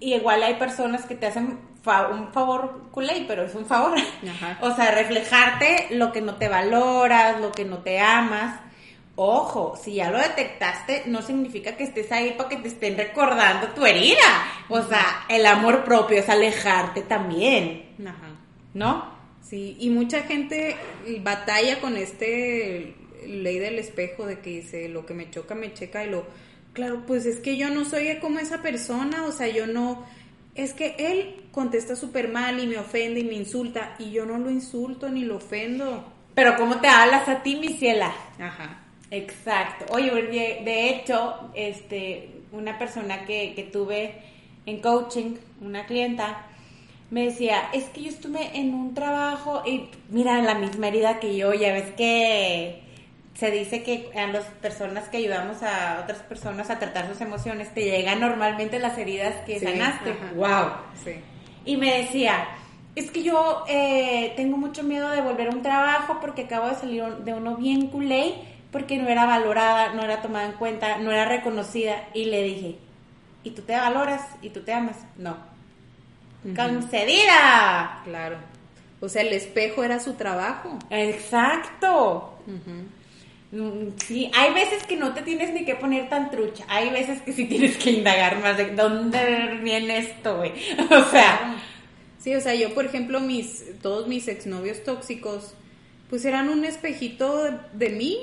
[0.01, 3.97] igual hay personas que te hacen un favor culé, pero es un favor.
[4.61, 8.61] o sea, reflejarte lo que no te valoras, lo que no te amas.
[9.17, 13.69] Ojo, si ya lo detectaste, no significa que estés ahí para que te estén recordando
[13.69, 14.47] tu herida.
[14.69, 17.97] O sea, el amor propio es alejarte también.
[18.07, 18.29] Ajá.
[18.73, 19.21] ¿No?
[19.43, 20.77] Sí, y mucha gente
[21.23, 22.95] batalla con este
[23.27, 26.25] ley del espejo de que dice lo que me choca me checa y lo
[26.73, 30.07] claro, pues es que yo no soy como esa persona, o sea, yo no
[30.63, 34.39] es que él contesta súper mal y me ofende y me insulta y yo no
[34.39, 36.05] lo insulto ni lo ofendo.
[36.35, 38.13] Pero ¿cómo te hablas a ti, mi ciela?
[38.39, 38.83] Ajá.
[39.11, 39.87] Exacto.
[39.93, 44.15] Oye, de hecho, este, una persona que, que tuve
[44.67, 46.47] en coaching, una clienta,
[47.11, 51.37] me decía, es que yo estuve en un trabajo y mira, la misma herida que
[51.37, 52.83] yo, ya ves que
[53.35, 57.73] se dice que a las personas que ayudamos a otras personas a tratar sus emociones,
[57.73, 60.15] te llegan normalmente las heridas que sanaste.
[60.35, 60.73] ¡Wow!
[61.03, 61.13] Sí.
[61.65, 62.49] Y me decía,
[62.95, 66.75] es que yo eh, tengo mucho miedo de volver a un trabajo porque acabo de
[66.75, 68.35] salir de uno bien culé,
[68.73, 72.09] porque no era valorada, no era tomada en cuenta, no era reconocida.
[72.15, 72.77] Y le dije,
[73.45, 74.23] ¿y tú te valoras?
[74.43, 74.97] ¿Y tú te amas?
[75.17, 75.51] No
[76.57, 78.01] concedida.
[78.05, 78.37] Claro.
[79.01, 80.79] O sea, el espejo era su trabajo.
[80.91, 82.39] Exacto.
[82.47, 83.00] Mm,
[84.07, 86.65] Sí, hay veces que no te tienes ni que poner tan trucha.
[86.69, 90.53] Hay veces que sí tienes que indagar más de dónde viene esto, güey.
[90.91, 91.57] O sea,
[92.23, 95.55] Sí, o sea, yo, por ejemplo, mis, todos mis exnovios tóxicos,
[96.11, 98.19] pues eran un espejito de, de mí.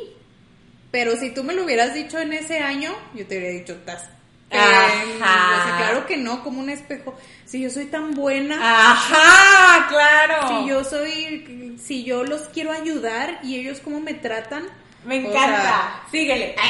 [0.91, 4.09] Pero si tú me lo hubieras dicho en ese año, yo te hubiera dicho, estás.
[4.51, 5.09] Ajá.
[5.09, 7.17] O sea, claro que no, como un espejo.
[7.45, 10.47] Si yo soy tan buena, ajá, claro.
[10.47, 14.63] si yo soy, si yo los quiero ayudar y ellos cómo me tratan.
[15.05, 15.61] Me o encanta.
[15.61, 16.55] sea, Síguele.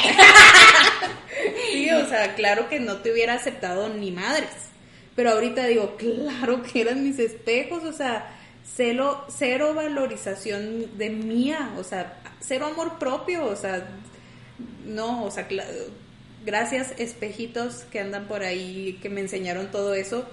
[1.72, 4.50] Sí, o sea, claro que no te hubiera aceptado ni madres.
[5.16, 8.30] Pero ahorita digo, claro que eran mis espejos, o sea,
[8.76, 13.88] cero, cero valorización de mía, o sea, cero amor propio, o sea,
[14.86, 15.48] no, o sea,
[16.46, 20.26] gracias espejitos que andan por ahí, que me enseñaron todo eso,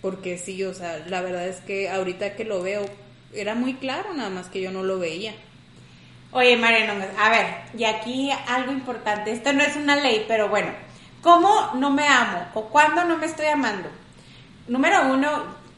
[0.00, 2.84] porque sí, o sea, la verdad es que ahorita que lo veo,
[3.32, 5.34] era muy claro, nada más que yo no lo veía.
[6.34, 7.46] Oye, Mariano, a ver,
[7.78, 9.32] y aquí algo importante.
[9.32, 10.68] Esto no es una ley, pero bueno.
[11.22, 12.48] ¿Cómo no me amo?
[12.54, 13.88] ¿O cuándo no me estoy amando?
[14.68, 15.28] Número uno,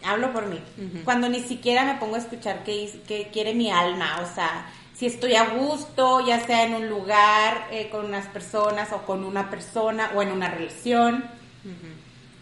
[0.03, 0.59] hablo por mí.
[1.05, 4.21] Cuando ni siquiera me pongo a escuchar qué, quiere mi alma.
[4.23, 8.90] O sea, si estoy a gusto, ya sea en un lugar, eh, con unas personas,
[8.92, 11.25] o con una persona, o en una relación.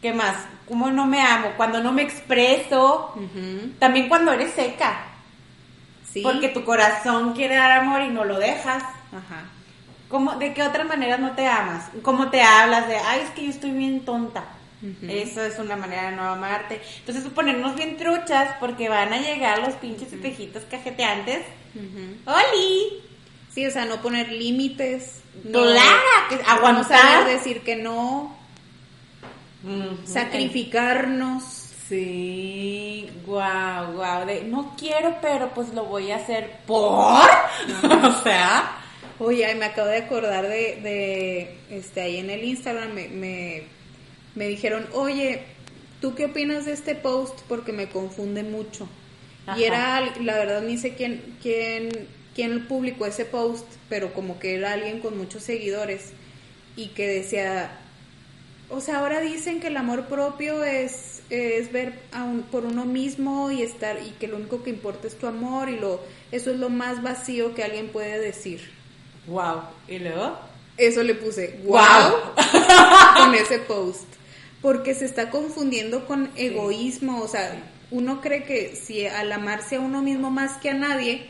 [0.00, 0.36] ¿Qué más?
[0.68, 1.48] ¿Cómo no me amo?
[1.56, 3.12] Cuando no me expreso.
[3.80, 5.13] También cuando eres seca.
[6.14, 6.22] Sí.
[6.22, 8.82] Porque tu corazón quiere dar amor y no lo dejas.
[8.82, 9.44] Ajá.
[10.08, 11.90] ¿Cómo, ¿De qué otras maneras no te amas?
[12.02, 14.44] ¿Cómo te hablas de, ay, es que yo estoy bien tonta?
[15.08, 16.80] Eso es una manera de no amarte.
[17.00, 21.40] Entonces, ponernos bien truchas porque van a llegar los pinches espejitos cajeteantes.
[21.74, 22.30] Ujú.
[22.30, 23.02] ¡Oli!
[23.52, 25.22] Sí, o sea, no poner límites.
[25.42, 27.00] No, Claro, que no aguantar.
[27.00, 28.36] saber decir que no,
[30.04, 31.63] sacrificarnos.
[31.88, 34.26] Sí, guau, guau.
[34.26, 36.74] De, no quiero, pero pues lo voy a hacer por.
[38.04, 38.80] o sea.
[39.18, 43.62] Oye, ay, me acabo de acordar de, de este, ahí en el Instagram me, me,
[44.34, 45.44] me dijeron, oye,
[46.00, 47.38] ¿tú qué opinas de este post?
[47.48, 48.88] Porque me confunde mucho.
[49.46, 49.58] Ajá.
[49.58, 51.90] Y era, la verdad, ni sé quién, quién,
[52.34, 56.12] quién publicó ese post, pero como que era alguien con muchos seguidores
[56.74, 57.78] y que decía,
[58.68, 62.84] o sea, ahora dicen que el amor propio es, es ver a un- por uno
[62.84, 66.00] mismo y estar y que lo único que importa es tu amor y lo
[66.32, 68.70] eso es lo más vacío que alguien puede decir.
[69.26, 69.62] Wow.
[69.88, 70.38] ¿Y luego?
[70.76, 72.12] Eso le puse wow,
[73.16, 74.04] con ese post.
[74.60, 77.20] Porque se está confundiendo con egoísmo.
[77.22, 81.26] O sea, uno cree que si al amarse a uno mismo más que a nadie,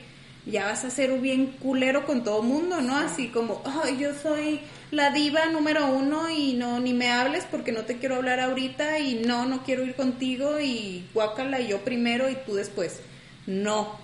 [0.47, 2.97] ya vas a ser bien culero con todo mundo, ¿no?
[2.97, 7.73] Así como, "Ay, yo soy la diva número uno y no, ni me hables porque
[7.73, 11.81] no te quiero hablar ahorita y no, no quiero ir contigo y guácala y yo
[11.85, 13.01] primero y tú después.
[13.47, 14.03] No.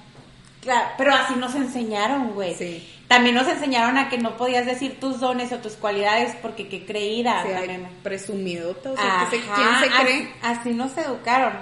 [0.62, 2.54] Claro, pero así nos enseñaron, güey.
[2.54, 2.86] Sí.
[3.08, 6.84] También nos enseñaron a que no podías decir tus dones o tus cualidades porque qué
[6.84, 7.40] creída.
[7.42, 7.88] O sea, también.
[8.02, 10.32] presumidota, o sea, ¿qué se- Ajá, ¿quién se así- cree?
[10.42, 11.54] Así, nos educaron.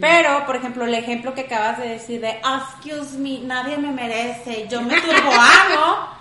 [0.00, 4.66] Pero, por ejemplo, el ejemplo que acabas de decir de, excuse me, nadie me merece,
[4.68, 6.08] yo me turbo amo.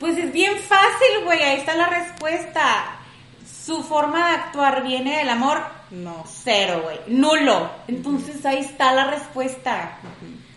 [0.00, 2.96] Pues es bien fácil, güey, ahí está la respuesta.
[3.64, 6.24] Su forma de actuar viene del amor, No.
[6.42, 7.70] cero, güey, nulo.
[7.86, 9.98] Entonces ahí está la respuesta.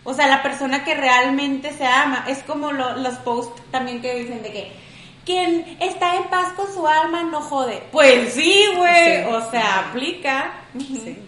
[0.02, 4.16] O sea, la persona que realmente se ama, es como lo- los posts también que
[4.16, 4.72] dicen de que
[5.24, 7.84] quien está en paz con su alma no jode.
[7.92, 9.28] Pues sí, güey, Sí.
[9.32, 10.54] o sea, aplica.
[10.76, 11.18] Sí.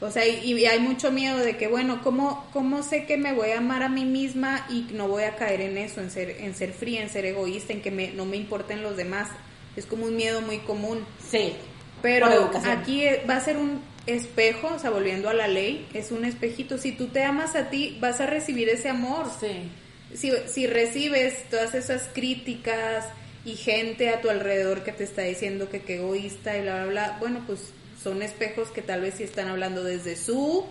[0.00, 3.34] O sea, y, y hay mucho miedo de que, bueno, ¿cómo, ¿cómo sé que me
[3.34, 6.30] voy a amar a mí misma y no voy a caer en eso, en ser,
[6.40, 9.28] en ser fría, en ser egoísta, en que me, no me importen los demás?
[9.76, 11.04] Es como un miedo muy común.
[11.30, 11.52] Sí.
[12.00, 16.24] Pero aquí va a ser un espejo, o sea, volviendo a la ley, es un
[16.24, 16.78] espejito.
[16.78, 19.26] Si tú te amas a ti, vas a recibir ese amor.
[19.38, 19.68] Sí.
[20.14, 23.06] Si, si recibes todas esas críticas
[23.44, 26.86] y gente a tu alrededor que te está diciendo que qué egoísta y bla, bla,
[26.86, 30.66] bla, bueno, pues son espejos que tal vez sí están hablando desde su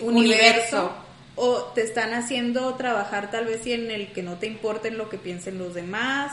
[0.00, 0.92] universo, Universo.
[1.36, 5.08] o te están haciendo trabajar tal vez sí en el que no te importen lo
[5.08, 6.32] que piensen los demás,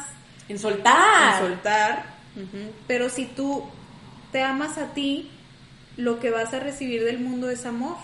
[0.50, 1.42] En soltar.
[1.42, 2.72] en soltar, ujú.
[2.88, 3.66] pero si tú
[4.32, 5.30] te amas a ti,
[5.96, 7.96] lo que vas a recibir del mundo es amor.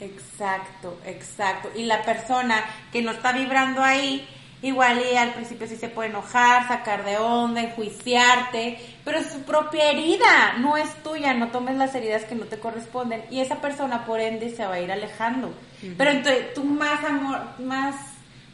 [0.00, 1.70] Exacto, exacto.
[1.76, 4.26] Y la persona que no está vibrando ahí,
[4.62, 9.42] igual y al principio sí se puede enojar, sacar de onda, enjuiciarte, pero es su
[9.42, 13.60] propia herida, no es tuya, no tomes las heridas que no te corresponden y esa
[13.60, 15.52] persona por ende se va a ir alejando.
[15.98, 17.96] Pero entonces tú más amor, más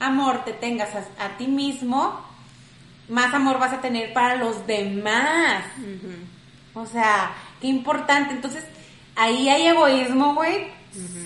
[0.00, 2.24] amor te tengas a, a ti mismo,
[3.08, 5.64] más amor vas a tener para los demás.
[6.74, 8.34] O sea, qué importante.
[8.34, 8.64] Entonces,
[9.16, 10.68] ahí hay egoísmo, güey.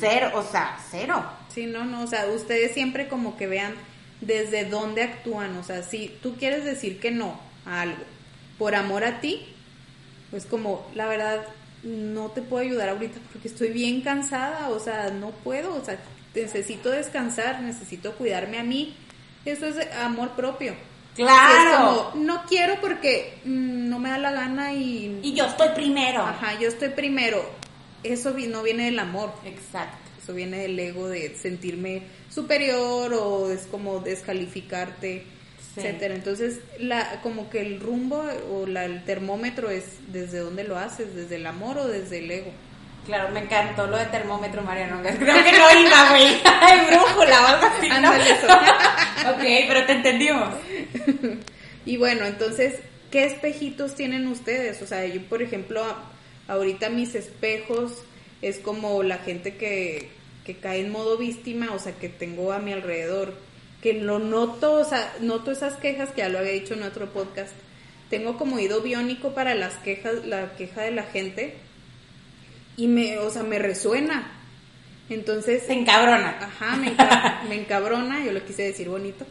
[0.01, 1.25] Cero, o sea, cero.
[1.49, 3.75] Sí, no, no, o sea, ustedes siempre como que vean
[4.23, 5.57] desde dónde actúan.
[5.59, 8.03] O sea, si tú quieres decir que no a algo
[8.59, 9.47] por amor a ti,
[10.31, 11.45] pues como, la verdad,
[11.83, 15.99] no te puedo ayudar ahorita porque estoy bien cansada, o sea, no puedo, o sea,
[16.35, 18.95] necesito descansar, necesito cuidarme a mí.
[19.45, 20.75] Eso es amor propio.
[21.15, 22.13] Claro.
[22.15, 25.21] no quiero porque mm, no me da la gana y...
[25.23, 26.23] Y yo estoy primero.
[26.23, 27.45] Ajá, yo estoy primero.
[28.03, 29.35] Eso no viene del amor.
[29.45, 29.99] Exacto.
[30.23, 35.27] Eso viene del ego de sentirme superior o es como descalificarte,
[35.77, 36.15] etcétera.
[36.15, 41.15] Entonces, la, como que el rumbo o la, el termómetro es desde dónde lo haces,
[41.15, 42.53] desde el amor o desde el ego.
[43.07, 45.03] Claro, me encantó lo de termómetro, Mariano.
[45.03, 46.41] Creo que no iba, güey.
[46.45, 48.11] Ay, brújula algo así, ¿no?
[49.31, 50.55] ok, pero te entendimos.
[51.85, 52.79] y bueno, entonces,
[53.11, 54.81] ¿qué espejitos tienen ustedes?
[54.83, 55.85] O sea, yo, por ejemplo,
[56.47, 58.05] ahorita mis espejos
[58.41, 60.11] es como la gente que,
[60.45, 63.35] que cae en modo víctima, o sea, que tengo a mi alrededor,
[63.81, 67.13] que lo noto, o sea, noto esas quejas que ya lo había dicho en otro
[67.13, 67.53] podcast.
[68.11, 71.55] Tengo como oído biónico para las quejas, la queja de la gente
[72.77, 74.31] y me, o sea, me resuena.
[75.09, 75.65] Entonces...
[75.65, 76.39] Se encabrona.
[76.41, 76.77] Ajá,
[77.49, 79.27] me, encabrona, yo lo quise decir bonito.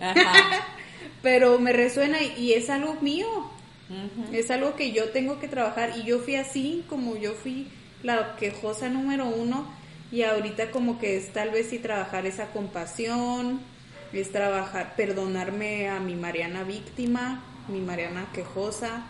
[1.21, 3.28] Pero me resuena y, es algo mío.
[4.32, 7.67] Es algo que yo tengo que trabajar y yo fui así, como yo fui
[8.04, 9.67] la quejosa número uno
[10.12, 13.62] y ahorita como que es tal vez sí trabajar esa compasión,
[14.13, 19.06] es trabajar, perdonarme a mi Mariana víctima, mi Mariana quejosa,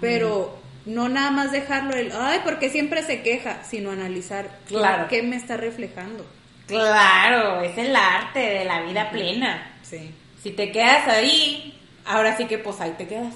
[0.00, 5.06] pero no nada más dejarlo el, ay, porque siempre se queja, sino analizar claro.
[5.08, 6.26] qué me está reflejando.
[6.66, 9.72] Claro, es el arte de la vida plena.
[9.82, 10.12] Sí.
[10.42, 13.34] Si te quedas ahí, ahora sí que pues ahí te quedas.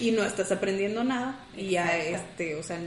[0.00, 2.78] y no estás aprendiendo nada y ya este, o sea,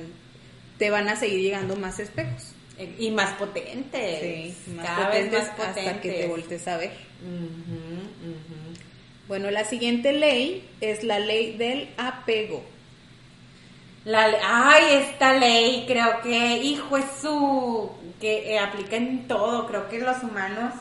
[0.78, 2.55] te van a seguir llegando más espejos.
[3.00, 4.20] Y más potentes.
[4.20, 6.92] Sí, más, potentes, hasta que te voltees a ver.
[9.28, 12.64] Bueno, la siguiente ley es la ley del apego.
[14.04, 19.66] La, ay, esta ley creo que, hijo, es su, que eh, aplica en todo.
[19.66, 20.74] Creo que los humanos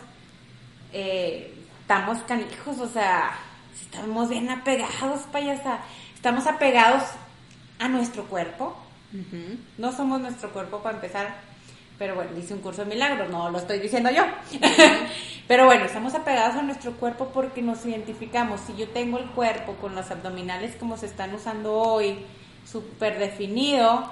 [0.93, 3.39] eh, estamos canijos, o sea,
[3.81, 5.79] estamos bien apegados, payasa.
[6.15, 7.03] Estamos apegados
[7.79, 8.77] a nuestro cuerpo.
[9.79, 11.54] No somos nuestro cuerpo para empezar.
[11.99, 14.25] Pero bueno, hice un curso de milagros, no lo estoy diciendo yo.
[15.49, 18.61] Pero bueno, estamos apegados a nuestro cuerpo porque nos identificamos.
[18.63, 22.17] Si yo tengo el cuerpo con los abdominales como se están usando hoy,
[22.65, 24.11] súper definido,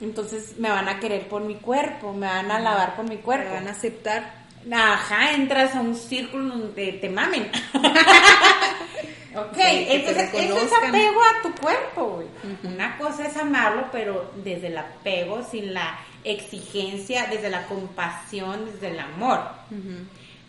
[0.00, 3.48] entonces me van a querer por mi cuerpo, me van a alabar por mi cuerpo.
[3.48, 4.38] Me van a aceptar.
[4.72, 7.50] Ajá, entras a un círculo donde te mamen.
[9.34, 12.28] ok, entonces eso es apego a tu cuerpo, güey.
[12.62, 18.88] Una cosa es amarlo, pero desde el apego, sin la exigencia, desde la compasión, desde
[18.88, 19.40] el amor.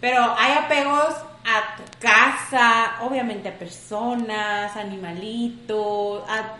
[0.01, 6.57] Pero hay apegos a tu casa, obviamente a personas, animalitos, a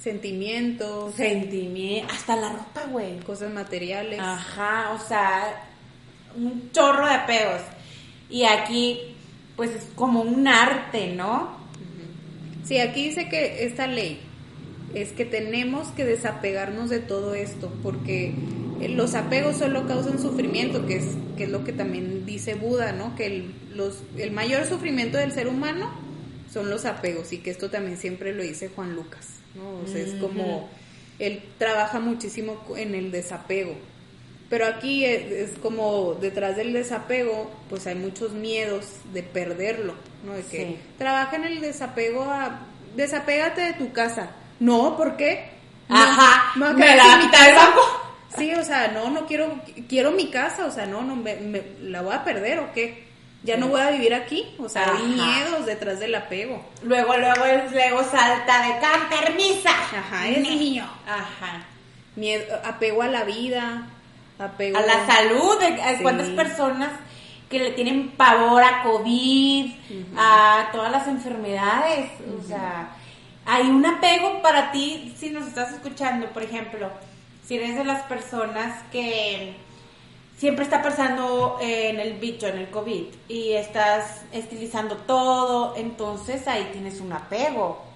[0.00, 1.14] Sentimientos.
[1.14, 2.16] Sentimientos.
[2.16, 3.18] Hasta la ropa, güey.
[3.20, 4.20] Cosas materiales.
[4.20, 5.66] Ajá, o sea,
[6.36, 7.62] un chorro de apegos.
[8.30, 9.16] Y aquí,
[9.56, 11.58] pues es como un arte, ¿no?
[12.64, 14.20] Sí, aquí dice que esta ley
[14.94, 18.34] es que tenemos que desapegarnos de todo esto, porque
[18.88, 21.04] los apegos solo causan sufrimiento, que es,
[21.36, 23.14] que es lo que también dice Buda, ¿no?
[23.16, 25.90] Que el, los, el mayor sufrimiento del ser humano
[26.52, 29.28] son los apegos, y que esto también siempre lo dice Juan Lucas.
[29.54, 29.80] ¿no?
[29.84, 30.68] O sea, es como,
[31.18, 33.74] él trabaja muchísimo en el desapego.
[34.48, 40.32] Pero aquí es, como detrás del desapego, pues hay muchos miedos de perderlo, ¿no?
[40.32, 42.66] De que trabaja en el desapego a...
[42.96, 44.30] Desapégate de tu casa.
[44.60, 45.50] No, ¿por qué?
[45.88, 47.80] Ajá, me, la mitad banco.
[48.36, 52.02] Sí, o sea, no, no quiero, quiero mi casa, o sea, no, no, me, la
[52.02, 53.08] voy a perder o qué
[53.42, 54.54] ya no voy a vivir aquí.
[54.58, 56.64] O sea, hay miedos detrás del apego.
[56.82, 59.70] Luego, luego el luego salta de can permisa.
[59.70, 60.88] Ajá, es niño.
[61.06, 61.64] Ajá.
[62.16, 63.86] Miedo, apego a la vida,
[64.38, 65.56] apego a la salud.
[66.02, 66.90] ¿Cuántas personas
[67.48, 69.72] que le tienen pavor a COVID,
[70.16, 72.10] a todas las enfermedades?
[72.38, 72.90] O sea,
[73.48, 76.90] hay un apego para ti si nos estás escuchando, por ejemplo,
[77.46, 79.56] si eres de las personas que
[80.36, 86.68] siempre está pensando en el bicho, en el COVID, y estás estilizando todo, entonces ahí
[86.72, 87.86] tienes un apego.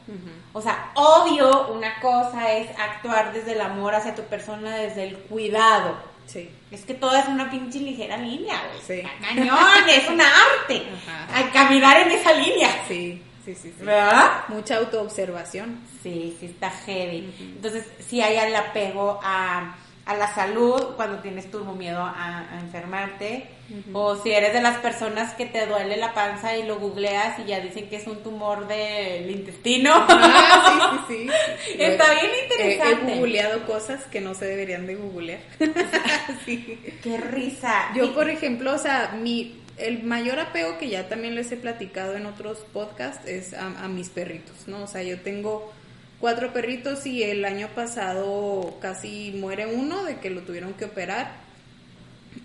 [0.53, 5.17] O sea, obvio, una cosa es actuar desde el amor hacia tu persona, desde el
[5.17, 5.97] cuidado.
[6.27, 6.51] Sí.
[6.71, 9.03] Es que todo es una pinche ligera línea, güey.
[9.03, 9.09] Sí.
[9.21, 10.83] Cañón, es un arte.
[11.31, 11.51] Ajá.
[11.53, 12.69] caminar en esa línea.
[12.89, 13.23] Sí.
[13.45, 13.85] Sí, sí, sí.
[13.85, 14.45] ¿Verdad?
[14.49, 15.81] Mucha autoobservación.
[16.03, 17.33] Sí, sí, está heavy.
[17.41, 22.61] Entonces, sí hay el apego a a la salud cuando tienes turbo miedo a, a
[22.61, 23.49] enfermarte.
[23.95, 27.45] O si eres de las personas que te duele la panza y lo googleas y
[27.45, 29.93] ya dicen que es un tumor del intestino.
[30.09, 31.31] Ah, sí, sí,
[31.65, 31.77] sí.
[31.79, 33.13] Está bien interesante.
[33.15, 35.41] He, googleado cosas que no se deberían de googlear.
[36.45, 36.79] sí.
[37.03, 37.93] Qué risa.
[37.95, 42.17] Yo, por ejemplo, o sea, mi, el mayor apego que ya también les he platicado
[42.17, 44.83] en otros podcasts es a, a mis perritos, ¿no?
[44.85, 45.73] O sea, yo tengo
[46.21, 51.41] cuatro perritos y el año pasado casi muere uno de que lo tuvieron que operar.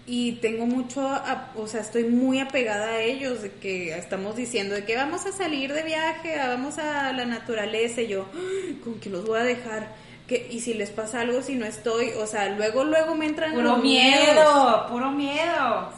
[0.05, 4.75] Y tengo mucho, a- o sea, estoy muy apegada a ellos, de que estamos diciendo
[4.75, 8.79] de que vamos a salir de viaje, a- vamos a la naturaleza, y yo, "Ay,
[8.83, 10.07] ¿con que los voy a dejar?
[10.27, 13.51] que Y si les pasa algo, si no estoy, o sea, luego, luego me entran
[13.53, 14.25] Puro los miedos.
[14.35, 15.06] miedo, puro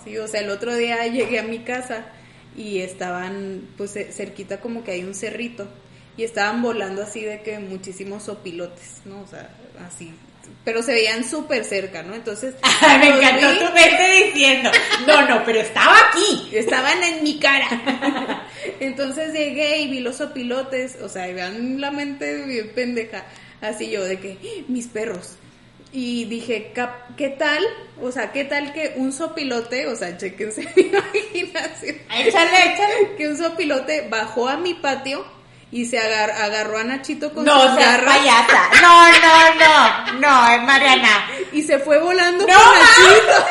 [0.04, 2.06] Sí, o sea, el otro día llegué a mi casa
[2.58, 5.68] y estaban, pues ce- cerquita como que hay un cerrito
[6.18, 9.22] y estaban volando así de que muchísimos sopilotes, ¿no?
[9.22, 9.50] O sea,
[9.88, 10.12] así,
[10.66, 12.16] pero se veían súper cerca, ¿no?
[12.16, 12.56] Entonces,
[13.00, 14.72] me encantó vi, tu mente diciendo,
[15.08, 16.50] no, no, pero estaba aquí.
[16.56, 18.44] estaban en mi cara.
[18.80, 23.24] Entonces llegué y vi los sopilotes, o sea, vean la mente bien pendeja,
[23.62, 25.36] así yo de que "Ah, mis perros.
[25.92, 27.66] Y dije, "Cap- ¿qué tal?
[28.02, 33.16] O sea, ¿qué tal que un sopilote, o sea, chéquense mi imaginación, Échale, échale.
[33.18, 35.26] que un sopilote bajó a mi patio
[35.72, 38.70] y se agar- agarró a Nachito con No sus seas garras payasa.
[38.82, 40.20] No, no, no.
[40.20, 41.28] No, es Mariana.
[41.52, 42.80] y se fue volando No, con.
[42.80, 43.46] Nachito.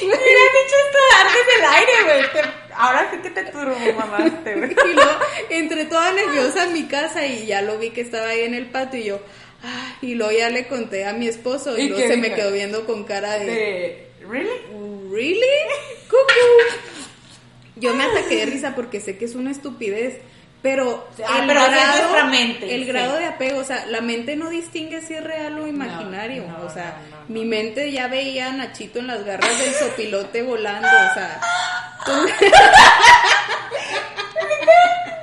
[0.00, 1.92] Me hubieras dicho esto antes del aire,
[2.30, 2.44] güey.
[2.76, 4.70] Ahora sí que te turbo, mamaste, güey.
[4.90, 5.10] Y luego
[5.50, 8.66] entré toda nerviosa en mi casa y ya lo vi que estaba ahí en el
[8.66, 9.20] patio y yo,
[10.02, 12.86] y luego ya le conté a mi esposo y, ¿Y luego se me quedó viendo
[12.86, 14.50] con cara de, De- ¿Really?
[15.10, 15.40] ¿really?
[16.08, 17.06] Cucú.
[17.76, 20.18] Yo me ataqué de risa porque sé que es una estupidez,
[20.62, 22.86] pero, Ah, pero así es nuestra mente, el sí.
[22.88, 26.66] grado de apego, o sea, la mente no distingue si es real o imaginario, no,
[26.66, 30.86] o sea, no, mi mente ya veía a Nachito en las garras del sopilote volando,
[30.86, 31.40] o sea,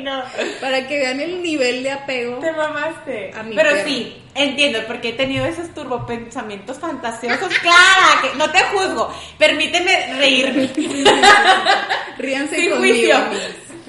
[0.00, 0.22] no.
[0.60, 2.38] para que vean el nivel de apego.
[2.38, 3.30] Te mamaste.
[3.34, 3.82] A mi Pero perro.
[3.86, 7.48] sí, entiendo, porque he tenido esos turbopensamientos fantasiosos.
[7.58, 9.12] Clara, que no te juzgo.
[9.38, 10.70] Permíteme reírme.
[12.18, 12.94] Ríanse Sin conmigo.
[12.96, 13.16] juicio.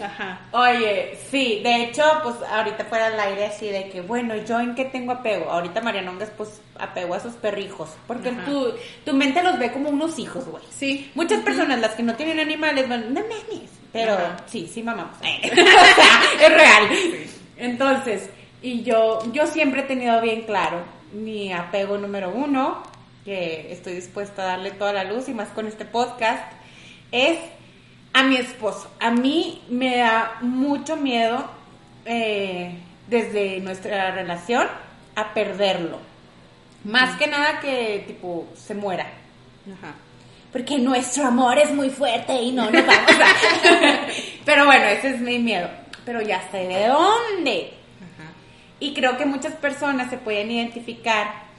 [0.03, 0.39] Ajá.
[0.53, 4.73] Oye, sí, de hecho, pues ahorita fuera al aire así de que, bueno, ¿yo en
[4.73, 5.49] qué tengo apego?
[5.51, 8.73] Ahorita Marianongas, pues apego a sus perrijos, porque tu,
[9.03, 10.63] tu mente los ve como unos hijos, güey.
[10.69, 11.11] Sí.
[11.15, 14.37] Muchas personas, las que no tienen animales, van, no mames, pero Ajá.
[14.47, 15.17] sí, sí mamamos.
[15.21, 16.89] o sea, es real.
[17.57, 18.29] Entonces,
[18.61, 20.83] y yo, yo siempre he tenido bien claro
[21.13, 22.83] mi apego número uno,
[23.25, 26.51] que estoy dispuesta a darle toda la luz y más con este podcast,
[27.11, 27.39] es
[28.13, 28.91] a mi esposo.
[28.99, 31.49] A mí me da mucho miedo
[32.05, 32.77] eh,
[33.07, 34.67] desde nuestra relación
[35.15, 35.99] a perderlo.
[36.83, 39.07] Más que nada que tipo se muera.
[39.77, 39.95] Ajá.
[40.51, 44.07] Porque nuestro amor es muy fuerte y no nos vamos a...
[44.45, 45.69] Pero bueno, ese es mi miedo.
[46.05, 47.73] Pero ya sé de dónde.
[47.97, 48.31] Ajá.
[48.79, 51.49] Y creo que muchas personas se pueden identificar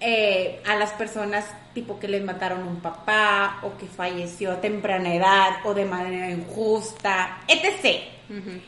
[0.00, 1.44] eh, a las personas
[1.74, 6.30] tipo que les mataron un papá o que falleció a temprana edad o de manera
[6.30, 8.02] injusta, etc.
[8.30, 8.60] Ujú.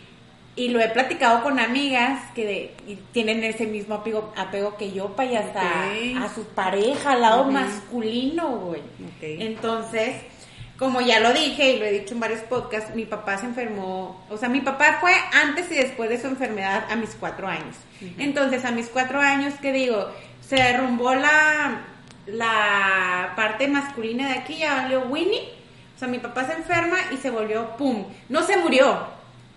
[0.57, 4.92] Y lo he platicado con amigas que de- y tienen ese mismo apego, apego que
[4.92, 6.22] yo, payasa, Ok.
[6.22, 8.82] a su pareja, al lado masculino, güey.
[9.22, 10.16] Entonces,
[10.78, 14.24] como ya lo dije y lo he dicho en varios podcasts, mi papá se enfermó,
[14.28, 17.76] o sea, mi papá fue antes y después de su enfermedad a mis cuatro años.
[18.18, 20.09] Entonces, a mis cuatro años, ¿qué digo?
[20.46, 21.82] Se derrumbó la,
[22.26, 25.48] la parte masculina de aquí, ya valió Winnie.
[25.96, 28.05] O sea, mi papá se enferma y se volvió, ¡pum!
[28.28, 29.07] No se murió,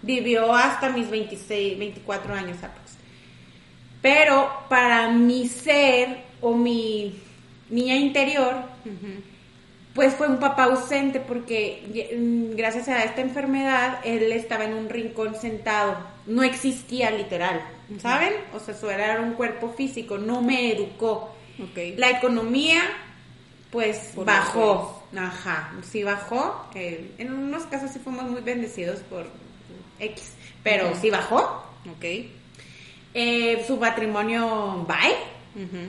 [0.03, 2.57] vivió hasta mis 26, 24 años.
[4.01, 7.19] Pero para mi ser o mi
[7.69, 8.53] niña interior,
[9.95, 14.89] pues fue un papá ausente porque mm, gracias a esta enfermedad él estaba en un
[14.89, 17.61] rincón sentado, no existía literal,
[18.01, 18.33] ¿saben?
[18.53, 21.33] O sea, su era un cuerpo físico, no me educó.
[21.61, 21.95] Ok.
[21.97, 22.81] La economía,
[23.71, 26.67] pues Por bajó, ajá, sí bajó.
[26.75, 29.27] eh, en unos casos sí fuimos muy bendecidos por
[29.99, 30.33] X,
[30.63, 31.63] pero sí bajó.
[31.97, 32.05] Ok.
[33.13, 35.33] Eh, su matrimonio, bye.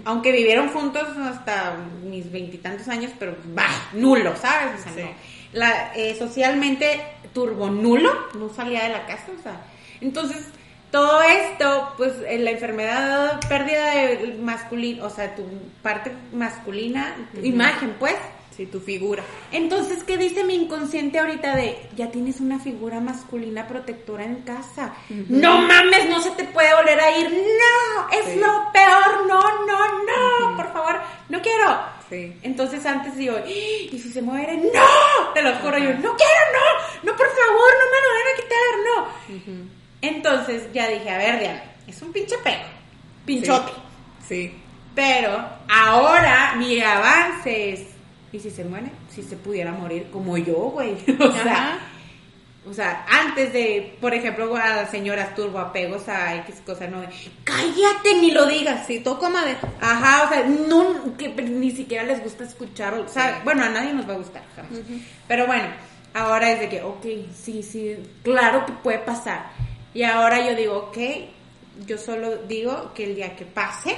[0.05, 4.81] Aunque vivieron juntos hasta mis veintitantos años, pero bah, nulo, ¿sabes?
[4.81, 5.01] O sea, Sí.
[5.03, 5.09] no.
[5.55, 7.01] La, eh, socialmente
[7.33, 9.63] turbo nulo, no salía de la casa, o sea.
[10.03, 10.49] Entonces,
[10.91, 15.45] todo esto, pues eh, la enfermedad, pérdida de masculino, o sea, tu
[15.83, 18.17] parte masculina, tu imagen, pues,
[18.57, 19.25] Sí, tu figura.
[19.51, 24.95] Entonces, ¿qué dice mi inconsciente ahorita de ya tienes una figura masculina protectora en casa?
[25.29, 27.31] No mames, no se te puede volver a ir.
[27.31, 29.27] No, es lo peor.
[29.27, 30.57] No, no, no.
[30.57, 31.95] Por favor, no quiero.
[32.09, 32.37] Sí.
[32.43, 34.57] Entonces antes digo, ¿y si se muere?
[34.57, 35.33] ¡No!
[35.33, 38.75] Te lo juro, yo, no quiero, no, no, por favor, no me lo deben quitar,
[38.85, 39.67] no.
[40.01, 42.65] Entonces ya dije, a ver, Diana, es un pinche pego,
[43.25, 43.73] pinchote.
[44.29, 44.55] Sí.
[44.95, 47.81] Pero ahora mi avance es,
[48.35, 48.91] ¿y si se muere?
[49.11, 50.97] Si se pudiera morir como yo, güey.
[51.19, 51.79] O sea, Ajá.
[52.69, 57.09] o sea, antes de, por ejemplo, a las señoras turboapegos a X cosa, no de,
[57.45, 58.87] cállate, ni lo digas.
[58.87, 59.59] Sí, toco madera.
[59.81, 63.41] Ajá, o sea, no, que ni siquiera les gusta escuchar, o sea, Sí.
[63.45, 64.81] bueno, a nadie nos va a gustar, jamás.
[65.29, 65.69] Pero bueno,
[66.15, 67.05] ahora es de que, ok,
[67.35, 69.47] sí, sí, claro que puede pasar.
[69.93, 70.99] Y ahora yo digo, ok,
[71.87, 73.97] yo solo digo que el día que pase,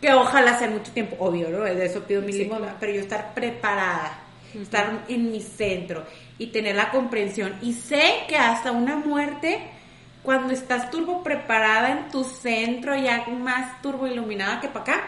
[0.00, 1.60] que ojalá sea mucho tiempo, obvio, ¿no?
[1.64, 2.76] De eso pido mi Sí, limón, claro.
[2.80, 4.18] pero yo estar preparada,
[4.54, 6.04] estar en mi centro
[6.38, 7.54] y tener la comprensión.
[7.62, 9.58] Y sé que hasta una muerte,
[10.22, 15.02] cuando estás turbo preparada en tu centro, ya más turbo iluminada que para acá,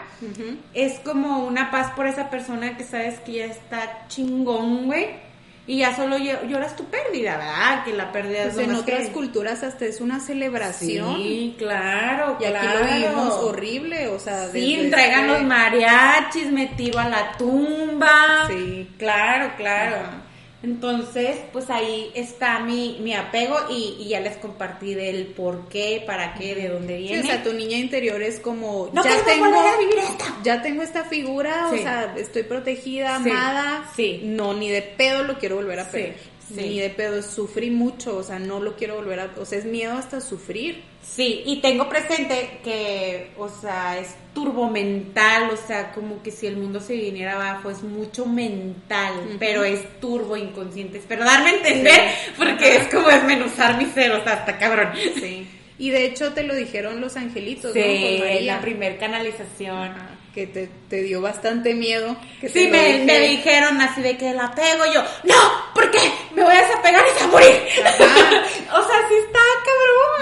[0.75, 5.32] es como una paz por esa persona que sabes que ya está chingón, güey.
[5.65, 7.85] Y ya solo ll- lloras tu pérdida, ¿verdad?
[7.85, 11.17] Que la pérdida es Pues lo en otras que- culturas hasta es una celebración.
[11.19, 12.81] Sí, claro, Y aquí claro.
[12.81, 18.47] lo vivimos horrible, o sea, Sí, este- los mariachis, me tiro a la tumba.
[18.49, 18.91] Sí.
[18.99, 19.97] Claro, claro.
[19.97, 20.22] Ajá.
[20.63, 26.03] Entonces, pues ahí está mi, mi apego y, y ya les compartí del por qué,
[26.07, 27.21] para qué, de dónde Sí, viene.
[27.21, 30.25] o sea, tu niña interior es como No ya tengo volver a vivir esto.
[30.45, 31.81] ya tengo esta figura, Sí.
[31.81, 33.91] o sea, estoy protegida, amada.
[33.97, 34.21] sí.
[34.25, 36.17] No, ni de pedo lo quiero volver a Sí, perder.
[36.55, 36.61] Sí.
[36.61, 39.65] Ni de pedo sufrí mucho, o sea, no lo quiero volver a, o sea, es
[39.65, 40.83] miedo hasta sufrir.
[41.03, 46.47] Sí, y tengo presente que, o sea, es turbo mental, o sea, como que si
[46.47, 50.99] el mundo se viniera abajo, es mucho mental, pero es turbo inconsciente.
[50.99, 52.01] Espero darme a entender,
[52.39, 54.91] porque es como desmenuzar mi ser, o sea, hasta cabrón.
[54.95, 55.47] Sí.
[55.79, 58.41] Y de hecho te lo dijeron los angelitos, Sí, ¿no?
[58.47, 59.77] La primer canalización.
[59.77, 62.17] Ajá, que te, te dio bastante miedo.
[62.41, 65.35] Que Sí, me, me dijeron así de que la pego yo, no,
[65.75, 66.01] ¿por qué?
[66.35, 67.51] Me voy a desapegar y se a morir.
[68.75, 69.41] O sea, sí está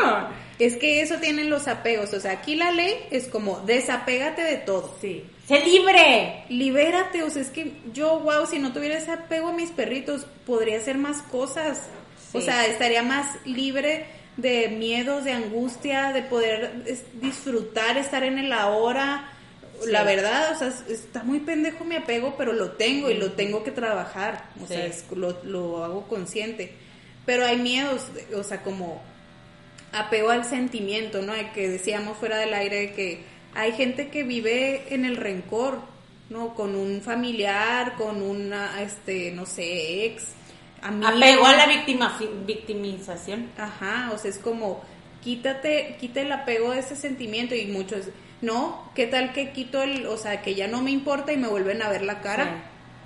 [0.02, 0.28] cabrón.
[0.58, 4.56] Es que eso tienen los apegos, o sea, aquí la ley es como desapégate de
[4.56, 4.94] todo.
[5.00, 5.24] Sí.
[5.48, 6.44] Sé libre.
[6.48, 10.26] Libérate, o sea, es que yo, wow, si no tuviera ese apego a mis perritos,
[10.46, 11.88] podría hacer más cosas.
[12.32, 14.06] O sea, estaría más libre
[14.36, 16.84] de miedos, de angustia, de poder
[17.14, 19.32] disfrutar, estar en el ahora.
[19.84, 19.90] Sí.
[19.90, 23.32] La verdad, o sea, es- está muy pendejo mi apego, pero lo tengo y lo
[23.32, 24.50] tengo que trabajar.
[24.62, 24.74] O Sí.
[24.74, 26.72] sea, es- lo, lo hago consciente.
[27.26, 28.02] Pero hay miedos,
[28.34, 29.02] o sea, como
[29.92, 31.32] apego al sentimiento, ¿no?
[31.54, 33.24] Que decíamos fuera del aire de que
[33.54, 35.80] hay gente que vive en el rencor,
[36.28, 36.54] ¿no?
[36.54, 40.24] Con un familiar, con una, este, no sé, ex,
[40.82, 41.08] amigo.
[41.08, 42.16] Apego a la víctima,
[42.46, 43.50] victimización.
[43.58, 44.80] Ajá, o sea, es como,
[45.22, 48.06] quítate, quita el apego de ese sentimiento y muchos,
[48.42, 51.48] no, ¿qué tal que quito el, o sea, que ya no me importa y me
[51.48, 52.44] vuelven a ver la cara?
[52.44, 52.50] Sí.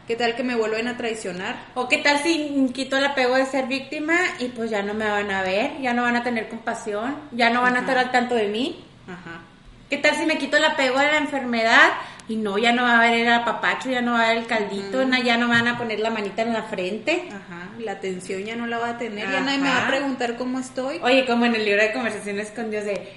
[0.07, 1.57] ¿Qué tal que me vuelven a traicionar?
[1.75, 5.09] O qué tal si quito el apego de ser víctima y pues ya no me
[5.09, 8.11] van a ver, ya no van a tener compasión, ya no van a estar al
[8.11, 8.85] tanto de mí.
[9.09, 9.41] Ajá.
[9.89, 11.93] ¿Qué tal si me quito el apego de la enfermedad
[12.29, 14.47] y no, ya no va a haber el apapacho, ya no va a haber el
[14.47, 17.29] caldito, ya no me van a poner la manita en la frente?
[17.29, 20.37] Ajá, la atención ya no la va a tener, ya nadie me va a preguntar
[20.37, 20.99] cómo estoy.
[21.03, 23.09] Oye, como en el libro de conversaciones con Dios de,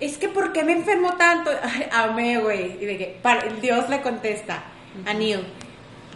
[0.00, 1.50] es que ¿por qué me enfermo tanto?
[1.62, 2.76] Ay, amé, güey.
[2.80, 4.64] Y de que para- Dios le contesta
[5.06, 5.44] a Neil,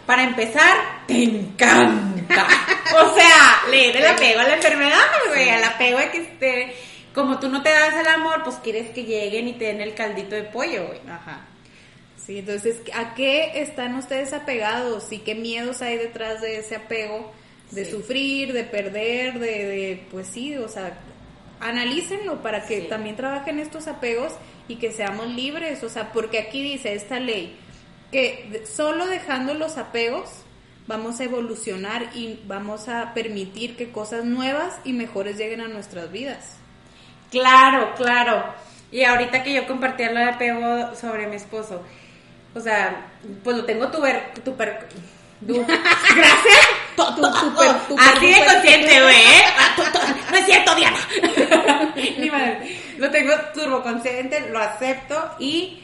[0.05, 0.75] para empezar,
[1.07, 2.47] te encanta.
[2.95, 6.75] o sea, leer el apego a la enfermedad, güey, al apego de que esté,
[7.13, 9.93] como tú no te das el amor, pues quieres que lleguen y te den el
[9.93, 10.99] caldito de pollo, güey.
[11.09, 11.45] Ajá.
[12.25, 17.31] Sí, entonces, ¿a qué están ustedes apegados y qué miedos hay detrás de ese apego?
[17.71, 17.91] De Sí.
[17.91, 20.99] sufrir, de perder, de, de, pues sí, o sea,
[21.59, 22.87] analícenlo para que Sí.
[22.87, 24.33] también trabajen estos apegos
[24.67, 27.57] y que seamos libres, o sea, porque aquí dice esta ley
[28.11, 30.29] que solo dejando los apegos
[30.87, 36.11] vamos a evolucionar y vamos a permitir que cosas nuevas y mejores lleguen a nuestras
[36.11, 36.57] vidas.
[37.31, 38.43] Claro, claro.
[38.91, 41.81] Y ahorita que yo compartía lo de apego sobre mi esposo,
[42.53, 43.07] o sea,
[43.43, 45.01] pues lo tengo tuber, tuper, du-
[45.47, 46.67] gracias.
[46.95, 49.15] Tu- tu- Así de consciente, güey.
[49.15, 49.43] ¿eh?
[49.57, 50.97] Ah, No es cierto, Diana.
[52.17, 52.77] Ni madre.
[52.97, 55.79] Lo tengo turbo consciente, lo acepto y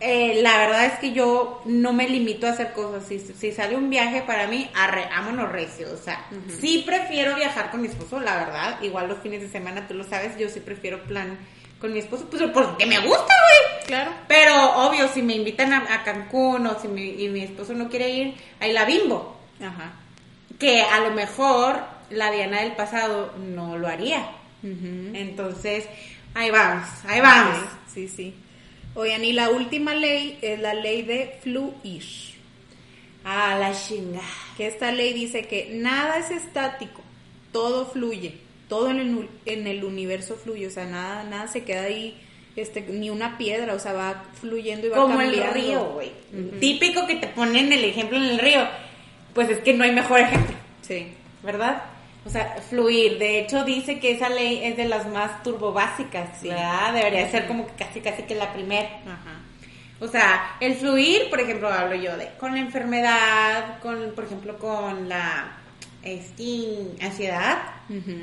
[0.00, 3.04] eh, la verdad es que yo no me limito a hacer cosas.
[3.06, 5.88] Si, si sale un viaje para mí, arre, vámonos recio.
[5.92, 6.24] O sea,
[6.60, 8.78] sí prefiero viajar con mi esposo, la verdad.
[8.82, 11.38] Igual los fines de semana, tú lo sabes, yo sí prefiero plan
[11.80, 13.86] con mi esposo, pues porque me gusta, güey.
[13.86, 14.12] Claro.
[14.28, 17.88] Pero obvio, si me invitan a, a Cancún o si mi, y mi esposo no
[17.88, 19.36] quiere ir, ahí la bimbo.
[19.60, 19.92] Ajá.
[20.58, 24.30] Que a lo mejor la Diana del pasado no lo haría.
[24.62, 25.14] Ujú.
[25.14, 25.86] Entonces,
[26.34, 27.56] ahí vamos, ahí vamos.
[27.86, 28.34] Sí, sí, sí.
[28.94, 32.04] Oigan, y la última ley es la ley de fluir.
[33.24, 34.22] A la chinga.
[34.56, 37.02] Que esta ley dice que nada es estático,
[37.52, 38.38] todo fluye,
[38.70, 42.18] todo en el, en el universo fluye, o sea, nada, nada se queda ahí,
[42.56, 45.54] este, ni una piedra, o sea, va fluyendo y va Como el cambiando.
[45.54, 46.12] río, güey.
[46.58, 48.66] Típico que te ponen el ejemplo en el río.
[49.34, 51.08] Pues es que no hay mejor ejemplo, Sí.
[51.42, 51.82] ¿verdad?
[52.26, 53.18] O sea, fluir.
[53.18, 56.48] De hecho, dice que esa ley es de las más turbobásicas, Sí.
[56.48, 56.92] ¿verdad?
[56.94, 58.88] Debería ser como que casi, casi que la primera.
[59.06, 59.40] Ajá.
[60.00, 64.58] O sea, el fluir, por ejemplo, hablo yo de con la enfermedad, con, por ejemplo,
[64.58, 65.56] con la
[66.02, 67.58] este, ansiedad.
[67.88, 68.16] Ujú.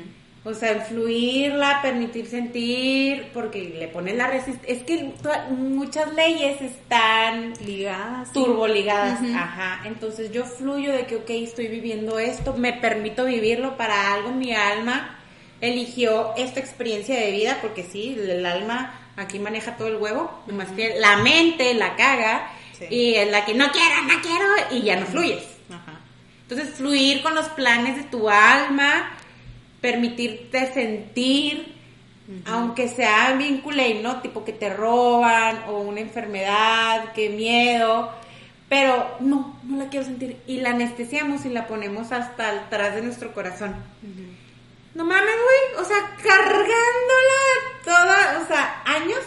[0.48, 4.74] O sea, el fluirla, permitir sentir, porque le pones la resistencia.
[4.74, 5.12] Es que
[5.50, 8.32] muchas leyes están Ligadas.
[8.32, 9.20] turboligadas.
[9.20, 9.36] Ujú.
[9.36, 9.82] Ajá.
[9.84, 14.30] Entonces yo fluyo de que, ok, estoy viviendo esto, me permito vivirlo para algo.
[14.32, 15.18] Mi alma
[15.60, 20.68] eligió esta experiencia de vida, porque sí, el alma aquí maneja todo el huevo, más
[20.70, 22.86] que la mente la caga Sí.
[22.90, 25.42] y es la que no quiero, no quiero, y ya no fluyes.
[25.68, 25.98] Ajá.
[26.42, 29.10] Entonces, fluir con los planes de tu alma,
[29.80, 31.74] permitirte sentir,
[32.46, 34.20] aunque sea bien culé, ¿no?
[34.20, 38.10] Tipo que te roban o una enfermedad, qué miedo,
[38.68, 40.36] pero no, no la quiero sentir.
[40.46, 43.74] Y la anestesiamos y la ponemos hasta atrás de nuestro corazón.
[44.94, 47.38] No mames, güey, o sea, cargándola
[47.84, 49.20] toda, o sea, años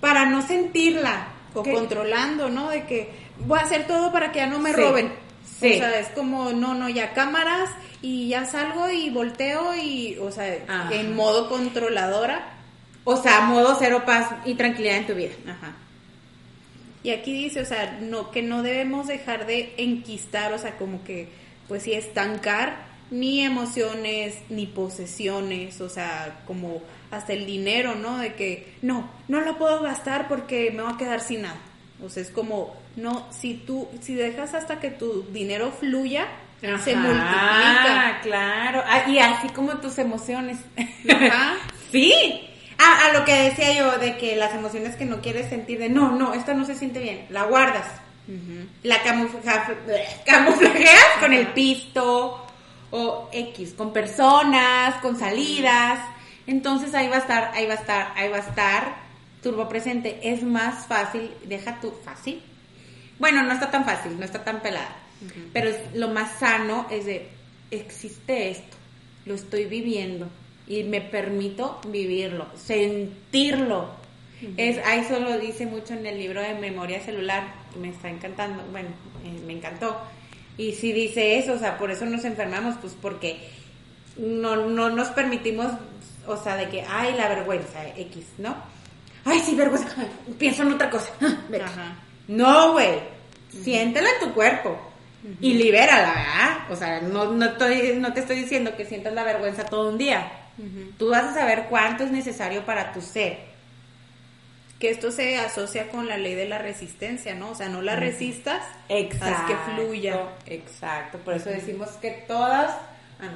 [0.00, 1.28] para no sentirla.
[1.52, 2.68] O Que- controlando, ¿no?
[2.70, 3.10] De que
[3.40, 4.76] voy a hacer todo para que ya no me Sí.
[4.80, 5.12] roben.
[5.44, 5.72] Sí.
[5.74, 7.70] O sea, es como, no, no, ya cámaras
[8.02, 10.94] y ya salgo y volteo y, o sea, Ajá.
[10.94, 12.54] en modo controladora.
[13.04, 15.32] O sea, modo cero paz y tranquilidad en tu vida.
[15.46, 15.74] Ajá.
[17.02, 21.02] Y aquí dice, o sea, no, que no debemos dejar de enquistar, o sea, como
[21.02, 21.28] que,
[21.66, 28.18] pues sí, estancar ni emociones, ni posesiones, o sea, como hasta el dinero, ¿no?
[28.18, 31.60] De que, no, no lo puedo gastar porque me voy a quedar sin nada.
[32.04, 36.28] O sea, es como, no, si tú, si dejas hasta que tu dinero fluya,
[36.78, 38.18] se multiplica.
[38.22, 38.82] claro.
[38.86, 40.58] Ah, y así como tus emociones.
[41.08, 41.54] Ajá.
[41.92, 42.46] sí.
[42.78, 45.88] Ah, a lo que decía yo, de que las emociones que no quieres sentir, de
[45.90, 47.86] no, no, esto no se siente bien, la guardas.
[48.84, 49.64] La camufla-
[50.24, 52.46] camuflajeas con el pisto
[52.92, 55.98] o X, con personas, con salidas.
[56.46, 58.94] Entonces ahí va a estar, ahí va a estar, ahí va a estar
[59.42, 60.20] turbo presente.
[60.22, 62.42] Es más fácil, deja tu fácil.
[63.18, 64.96] Bueno, no está tan fácil, no está tan pelada.
[65.52, 67.28] Pero es- lo más sano es de,
[67.70, 68.76] existe esto,
[69.26, 70.28] lo estoy viviendo
[70.66, 73.90] y me permito vivirlo, sentirlo.
[74.56, 78.62] Es, a eso lo dice mucho en el libro de memoria celular, me está encantando,
[78.72, 78.88] bueno,
[79.24, 79.96] eh, me encantó.
[80.56, 83.38] Y si dice eso, o sea, por eso nos enfermamos, pues porque
[84.16, 85.72] no, no nos permitimos,
[86.26, 88.56] o sea, de que, ay, la vergüenza, X, ¿no?
[89.26, 89.88] Ay, sí, vergüenza,
[90.38, 91.10] pienso en otra cosa.
[91.62, 91.96] Ajá.
[92.28, 93.00] No, güey,
[93.50, 94.78] siéntela en tu cuerpo
[95.40, 96.58] y libérala, ¿verdad?
[96.70, 99.98] O sea, no, no, estoy, no te estoy diciendo que sientas la vergüenza todo un
[99.98, 100.30] día.
[100.98, 103.38] Tú vas a saber cuánto es necesario para tu ser.
[104.78, 107.50] Que esto se asocia con la ley de la resistencia, ¿no?
[107.50, 110.18] O sea, no la resistas, haz que fluya.
[110.46, 112.70] Exacto, por eso decimos que todas,
[113.20, 113.28] ah,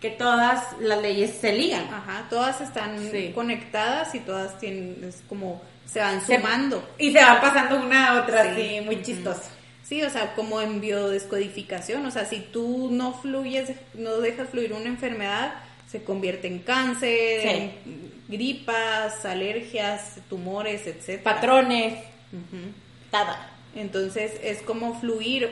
[0.00, 1.84] que todas las leyes se ligan.
[1.92, 3.32] Ajá, todas están Sí.
[3.34, 6.86] conectadas y todas tienen, es como, se van Se- sumando.
[6.98, 8.48] Y se van pasando una a otra, Sí.
[8.50, 9.42] así, muy chistoso.
[9.88, 14.72] Sí, o sea, como en biodescodificación, o sea, si tú no fluyes, no dejas fluir
[14.74, 15.54] una enfermedad,
[15.90, 17.48] se convierte en cáncer, Sí.
[17.48, 21.22] en gripas, alergias, tumores, etcétera.
[21.34, 21.94] Patrones,
[22.32, 22.72] Ujú.
[23.12, 23.48] nada.
[23.74, 25.48] Entonces es como fluir,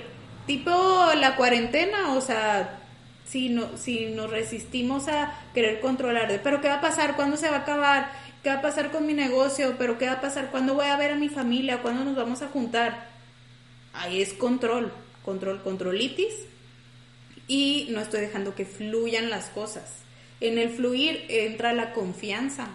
[0.46, 0.70] tipo
[1.16, 2.78] la cuarentena, o sea,
[3.26, 7.16] si, no, si nos resistimos a querer controlar, de, pero ¿qué va a pasar?
[7.16, 8.10] ¿Cuándo se va a acabar?
[8.42, 9.76] ¿Qué va a pasar con mi negocio?
[9.78, 10.50] ¿Pero qué va a pasar?
[10.50, 11.80] ¿Cuándo voy a ver a mi familia?
[11.80, 13.15] ¿Cuándo nos vamos a juntar?
[13.96, 14.92] Ahí es control,
[15.24, 16.32] control, controlitis
[17.48, 19.90] y no estoy dejando que fluyan las cosas.
[20.40, 22.68] En el fluir entra la confianza,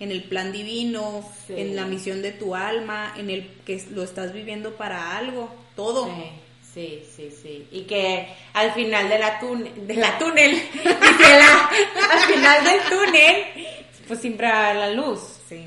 [0.00, 1.54] en el plan divino, Sí.
[1.56, 6.08] en la misión de tu alma, en el que lo estás viviendo para algo, todo.
[6.74, 7.66] Sí, sí, sí.
[7.72, 11.70] Y que al final de la, tun- de la túnel, la-
[12.12, 13.44] al final del túnel,
[14.06, 15.20] pues siempre va la luz.
[15.48, 15.64] Sí.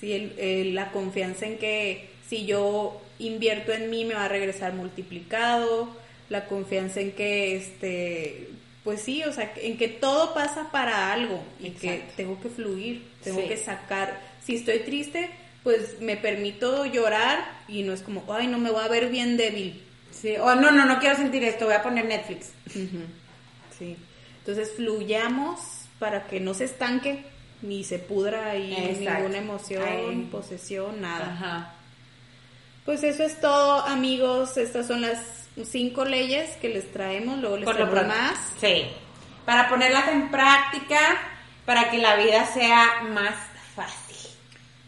[0.00, 4.28] Sí, el- el- la confianza en que si yo invierto en mí me va a
[4.28, 5.88] regresar multiplicado,
[6.28, 8.48] la confianza en que este
[8.82, 13.02] pues sí, o sea, en que todo pasa para algo y que tengo que fluir,
[13.22, 13.48] tengo Sí.
[13.48, 14.20] que sacar.
[14.44, 15.30] Si estoy triste,
[15.62, 19.38] pues me permito llorar y no es como, ay, no me voy a ver bien
[19.38, 19.80] débil.
[20.10, 22.50] Sí, o no, no, no quiero sentir esto, voy a poner Netflix.
[23.78, 23.96] Sí.
[24.40, 25.60] Entonces fluyamos
[25.98, 27.24] para que no se estanque
[27.62, 29.14] ni se pudra ahí Exacto.
[29.20, 31.32] ninguna emoción, posesión, nada.
[31.32, 31.74] Ajá.
[32.84, 34.56] Pues eso es todo, amigos.
[34.56, 35.18] Estas son las
[35.64, 37.38] cinco leyes que les traemos.
[37.38, 38.32] Luego les Por lo traemos pronto.
[38.32, 38.38] más.
[38.60, 38.86] Sí.
[39.46, 40.98] Para ponerlas en práctica,
[41.66, 43.34] para que la vida sea más
[43.74, 44.30] fácil.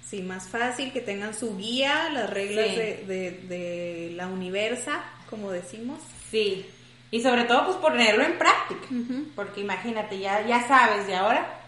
[0.05, 2.77] Sí, más fácil, que tengan su guía, las reglas Sí.
[2.77, 5.99] de, de, de la universa, como decimos.
[6.31, 6.65] Sí.
[7.11, 8.87] Y sobre todo, pues ponerlo en práctica.
[9.35, 11.61] Porque imagínate, ya, ya sabes, de ahora.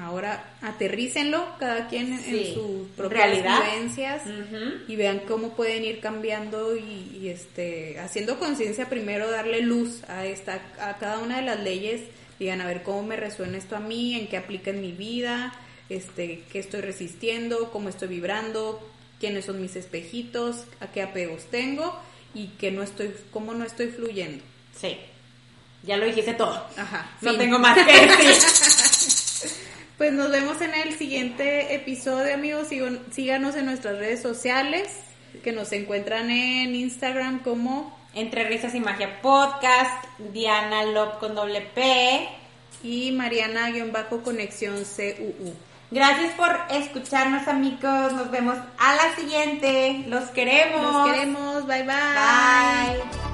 [0.00, 3.60] Ahora aterrícenlo cada quien en, Sí, en sus propias realidad.
[3.62, 4.22] vivencias
[4.88, 10.24] y vean cómo pueden ir cambiando y, y, este haciendo conciencia primero darle luz a
[10.24, 12.00] esta a cada una de las leyes
[12.38, 15.52] digan a ver cómo me resuena esto a mí en qué aplica en mi vida
[15.90, 18.80] este qué estoy resistiendo cómo estoy vibrando
[19.20, 21.94] quiénes son mis espejitos a qué apegos tengo
[22.34, 24.42] y que no estoy cómo no estoy fluyendo
[24.80, 24.96] Sí.
[25.84, 26.66] Ya lo dijiste todo.
[26.78, 27.38] ajá No fin.
[27.38, 28.42] tengo más que decir.
[29.98, 32.68] Pues nos vemos en el siguiente episodio, amigos.
[33.12, 34.88] Síganos en nuestras redes sociales,
[35.44, 41.60] que nos encuentran en Instagram como Entre risas y magia podcast, Diana Lop con doble
[41.60, 42.28] P.
[42.82, 45.52] y Mariana-conexión CUU.
[45.90, 48.12] Gracias por escucharnos, amigos.
[48.12, 50.04] Nos vemos a la siguiente.
[50.08, 50.92] Los queremos.
[50.92, 51.94] Nos queremos, bye bye.
[51.94, 53.33] Bye.